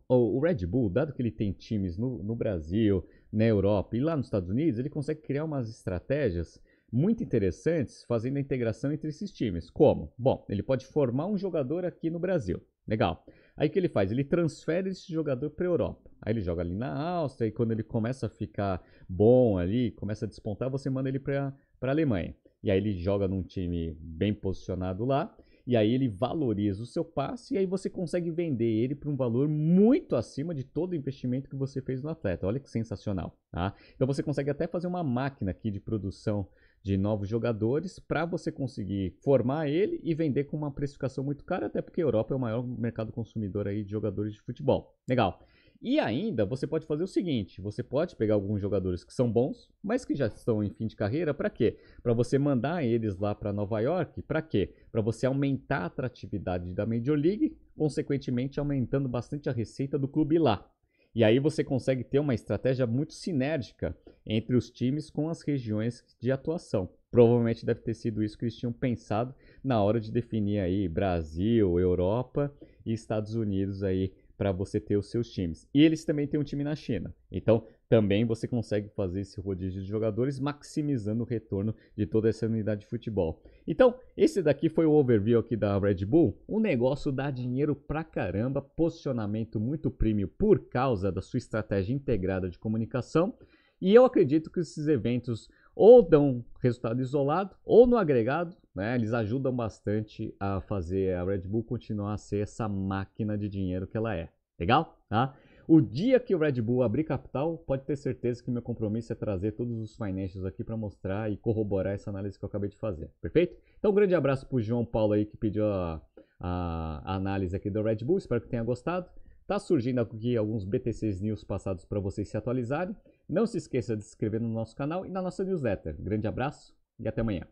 O, 0.08 0.40
Red 0.40 0.66
Bull, 0.66 0.90
dado 0.90 1.12
que 1.12 1.22
ele 1.22 1.30
tem 1.30 1.52
times 1.52 1.96
no, 1.96 2.20
no 2.24 2.34
Brasil, 2.34 3.06
na 3.32 3.44
Europa 3.44 3.96
e 3.96 4.00
lá 4.00 4.16
nos 4.16 4.26
Estados 4.26 4.50
Unidos, 4.50 4.80
ele 4.80 4.90
consegue 4.90 5.20
criar 5.20 5.44
umas 5.44 5.70
estratégias 5.70 6.60
muito 6.90 7.22
interessantes 7.22 8.02
fazendo 8.02 8.38
a 8.38 8.40
integração 8.40 8.90
entre 8.90 9.10
esses 9.10 9.30
times. 9.30 9.70
Como? 9.70 10.12
Bom, 10.18 10.44
ele 10.48 10.62
pode 10.62 10.86
formar 10.86 11.28
um 11.28 11.38
jogador 11.38 11.84
aqui 11.84 12.10
no 12.10 12.18
Brasil. 12.18 12.60
Legal. 12.84 13.24
Aí 13.56 13.68
o 13.68 13.70
que 13.70 13.78
ele 13.78 13.88
faz? 13.88 14.10
Ele 14.10 14.24
transfere 14.24 14.90
esse 14.90 15.12
jogador 15.12 15.50
para 15.50 15.66
a 15.66 15.70
Europa. 15.70 16.10
Aí 16.20 16.32
ele 16.32 16.40
joga 16.40 16.62
ali 16.62 16.74
na 16.74 16.92
Áustria 16.92 17.48
e 17.48 17.52
quando 17.52 17.72
ele 17.72 17.82
começa 17.82 18.26
a 18.26 18.28
ficar 18.30 18.82
bom 19.08 19.58
ali, 19.58 19.90
começa 19.92 20.24
a 20.24 20.28
despontar, 20.28 20.70
você 20.70 20.88
manda 20.88 21.08
ele 21.08 21.18
para 21.18 21.54
a 21.80 21.90
Alemanha. 21.90 22.34
E 22.62 22.70
aí 22.70 22.78
ele 22.78 22.92
joga 22.92 23.26
num 23.26 23.42
time 23.42 23.96
bem 24.00 24.32
posicionado 24.32 25.04
lá. 25.04 25.36
E 25.64 25.76
aí 25.76 25.92
ele 25.92 26.08
valoriza 26.08 26.82
o 26.82 26.86
seu 26.86 27.04
passe 27.04 27.54
e 27.54 27.58
aí 27.58 27.66
você 27.66 27.88
consegue 27.88 28.32
vender 28.32 28.64
ele 28.64 28.96
por 28.96 29.08
um 29.08 29.16
valor 29.16 29.48
muito 29.48 30.16
acima 30.16 30.52
de 30.52 30.64
todo 30.64 30.92
o 30.92 30.96
investimento 30.96 31.48
que 31.48 31.54
você 31.54 31.80
fez 31.80 32.02
no 32.02 32.10
atleta. 32.10 32.48
Olha 32.48 32.58
que 32.58 32.68
sensacional, 32.68 33.38
tá? 33.50 33.72
Então 33.94 34.04
você 34.06 34.24
consegue 34.24 34.50
até 34.50 34.66
fazer 34.66 34.88
uma 34.88 35.04
máquina 35.04 35.52
aqui 35.52 35.70
de 35.70 35.78
produção 35.78 36.48
de 36.82 36.96
novos 36.96 37.28
jogadores 37.28 37.98
para 37.98 38.24
você 38.24 38.50
conseguir 38.50 39.16
formar 39.22 39.68
ele 39.68 40.00
e 40.02 40.14
vender 40.14 40.44
com 40.44 40.56
uma 40.56 40.70
precificação 40.70 41.22
muito 41.22 41.44
cara, 41.44 41.66
até 41.66 41.80
porque 41.80 42.00
a 42.00 42.04
Europa 42.04 42.34
é 42.34 42.36
o 42.36 42.40
maior 42.40 42.66
mercado 42.66 43.12
consumidor 43.12 43.68
aí 43.68 43.84
de 43.84 43.90
jogadores 43.90 44.34
de 44.34 44.40
futebol. 44.40 44.96
Legal. 45.08 45.40
E 45.80 45.98
ainda 45.98 46.46
você 46.46 46.64
pode 46.64 46.86
fazer 46.86 47.02
o 47.02 47.08
seguinte: 47.08 47.60
você 47.60 47.82
pode 47.82 48.14
pegar 48.14 48.34
alguns 48.34 48.60
jogadores 48.60 49.02
que 49.02 49.12
são 49.12 49.30
bons, 49.30 49.68
mas 49.82 50.04
que 50.04 50.14
já 50.14 50.28
estão 50.28 50.62
em 50.62 50.70
fim 50.70 50.86
de 50.86 50.94
carreira, 50.94 51.34
para 51.34 51.50
quê? 51.50 51.76
Para 52.02 52.12
você 52.12 52.38
mandar 52.38 52.84
eles 52.84 53.18
lá 53.18 53.34
para 53.34 53.52
Nova 53.52 53.80
York, 53.80 54.22
para 54.22 54.40
quê? 54.40 54.72
Para 54.92 55.00
você 55.00 55.26
aumentar 55.26 55.78
a 55.78 55.86
atratividade 55.86 56.72
da 56.72 56.86
Major 56.86 57.18
League, 57.18 57.56
consequentemente 57.76 58.60
aumentando 58.60 59.08
bastante 59.08 59.48
a 59.48 59.52
receita 59.52 59.98
do 59.98 60.06
clube 60.06 60.38
lá. 60.38 60.70
E 61.14 61.22
aí 61.22 61.38
você 61.38 61.62
consegue 61.62 62.02
ter 62.02 62.18
uma 62.18 62.34
estratégia 62.34 62.86
muito 62.86 63.12
sinérgica 63.12 63.96
entre 64.24 64.56
os 64.56 64.70
times 64.70 65.10
com 65.10 65.28
as 65.28 65.42
regiões 65.42 66.04
de 66.18 66.32
atuação. 66.32 66.88
Provavelmente 67.10 67.66
deve 67.66 67.80
ter 67.80 67.92
sido 67.92 68.22
isso 68.22 68.38
que 68.38 68.44
eles 68.44 68.56
tinham 68.56 68.72
pensado 68.72 69.34
na 69.62 69.82
hora 69.82 70.00
de 70.00 70.10
definir 70.10 70.60
aí 70.60 70.88
Brasil, 70.88 71.78
Europa 71.78 72.50
e 72.86 72.92
Estados 72.92 73.34
Unidos 73.34 73.82
aí 73.82 74.12
para 74.38 74.50
você 74.50 74.80
ter 74.80 74.96
os 74.96 75.10
seus 75.10 75.30
times. 75.30 75.68
E 75.74 75.82
eles 75.82 76.04
também 76.04 76.26
têm 76.26 76.40
um 76.40 76.44
time 76.44 76.64
na 76.64 76.74
China. 76.74 77.14
Então, 77.30 77.66
também 77.92 78.24
você 78.24 78.48
consegue 78.48 78.88
fazer 78.88 79.20
esse 79.20 79.38
rodízio 79.38 79.82
de 79.82 79.86
jogadores, 79.86 80.40
maximizando 80.40 81.24
o 81.24 81.26
retorno 81.26 81.74
de 81.94 82.06
toda 82.06 82.26
essa 82.26 82.46
unidade 82.46 82.80
de 82.80 82.86
futebol. 82.86 83.42
Então, 83.68 83.94
esse 84.16 84.42
daqui 84.42 84.70
foi 84.70 84.86
o 84.86 84.92
overview 84.92 85.38
aqui 85.38 85.54
da 85.54 85.78
Red 85.78 86.06
Bull. 86.06 86.42
O 86.48 86.58
negócio 86.58 87.12
dá 87.12 87.30
dinheiro 87.30 87.76
pra 87.76 88.02
caramba, 88.02 88.62
posicionamento 88.62 89.60
muito 89.60 89.90
premium 89.90 90.26
por 90.38 90.70
causa 90.70 91.12
da 91.12 91.20
sua 91.20 91.36
estratégia 91.36 91.92
integrada 91.92 92.48
de 92.48 92.58
comunicação. 92.58 93.34
E 93.78 93.94
eu 93.94 94.06
acredito 94.06 94.50
que 94.50 94.60
esses 94.60 94.88
eventos 94.88 95.50
ou 95.76 96.00
dão 96.00 96.42
resultado 96.62 96.98
isolado 97.02 97.54
ou 97.62 97.86
no 97.86 97.98
agregado, 97.98 98.56
né, 98.74 98.94
eles 98.94 99.12
ajudam 99.12 99.54
bastante 99.54 100.34
a 100.40 100.62
fazer 100.62 101.14
a 101.14 101.24
Red 101.24 101.40
Bull 101.40 101.62
continuar 101.62 102.14
a 102.14 102.18
ser 102.18 102.38
essa 102.38 102.66
máquina 102.66 103.36
de 103.36 103.50
dinheiro 103.50 103.86
que 103.86 103.98
ela 103.98 104.16
é. 104.16 104.30
Legal? 104.58 104.98
Tá? 105.10 105.36
O 105.66 105.80
dia 105.80 106.18
que 106.18 106.34
o 106.34 106.38
Red 106.38 106.60
Bull 106.60 106.82
abrir 106.82 107.04
capital, 107.04 107.56
pode 107.58 107.84
ter 107.84 107.96
certeza 107.96 108.42
que 108.42 108.50
meu 108.50 108.62
compromisso 108.62 109.12
é 109.12 109.16
trazer 109.16 109.52
todos 109.52 109.78
os 109.78 109.94
financials 109.94 110.44
aqui 110.44 110.64
para 110.64 110.76
mostrar 110.76 111.30
e 111.30 111.36
corroborar 111.36 111.94
essa 111.94 112.10
análise 112.10 112.38
que 112.38 112.44
eu 112.44 112.48
acabei 112.48 112.68
de 112.68 112.76
fazer. 112.76 113.10
Perfeito? 113.20 113.56
Então, 113.78 113.90
um 113.90 113.94
grande 113.94 114.14
abraço 114.14 114.46
para 114.46 114.56
o 114.56 114.60
João 114.60 114.84
Paulo 114.84 115.12
aí 115.12 115.24
que 115.24 115.36
pediu 115.36 115.64
a, 115.66 116.02
a, 116.40 117.12
a 117.12 117.14
análise 117.14 117.54
aqui 117.54 117.70
do 117.70 117.82
Red 117.82 118.04
Bull. 118.04 118.18
Espero 118.18 118.40
que 118.40 118.48
tenha 118.48 118.64
gostado. 118.64 119.08
Tá 119.46 119.58
surgindo 119.58 120.00
aqui 120.00 120.36
alguns 120.36 120.64
BTCs 120.64 121.20
News 121.20 121.44
passados 121.44 121.84
para 121.84 122.00
vocês 122.00 122.28
se 122.28 122.36
atualizarem. 122.36 122.96
Não 123.28 123.46
se 123.46 123.58
esqueça 123.58 123.96
de 123.96 124.02
se 124.02 124.10
inscrever 124.10 124.40
no 124.40 124.48
nosso 124.48 124.74
canal 124.74 125.06
e 125.06 125.10
na 125.10 125.22
nossa 125.22 125.44
newsletter. 125.44 125.96
Grande 126.00 126.26
abraço 126.26 126.74
e 126.98 127.06
até 127.06 127.20
amanhã. 127.20 127.46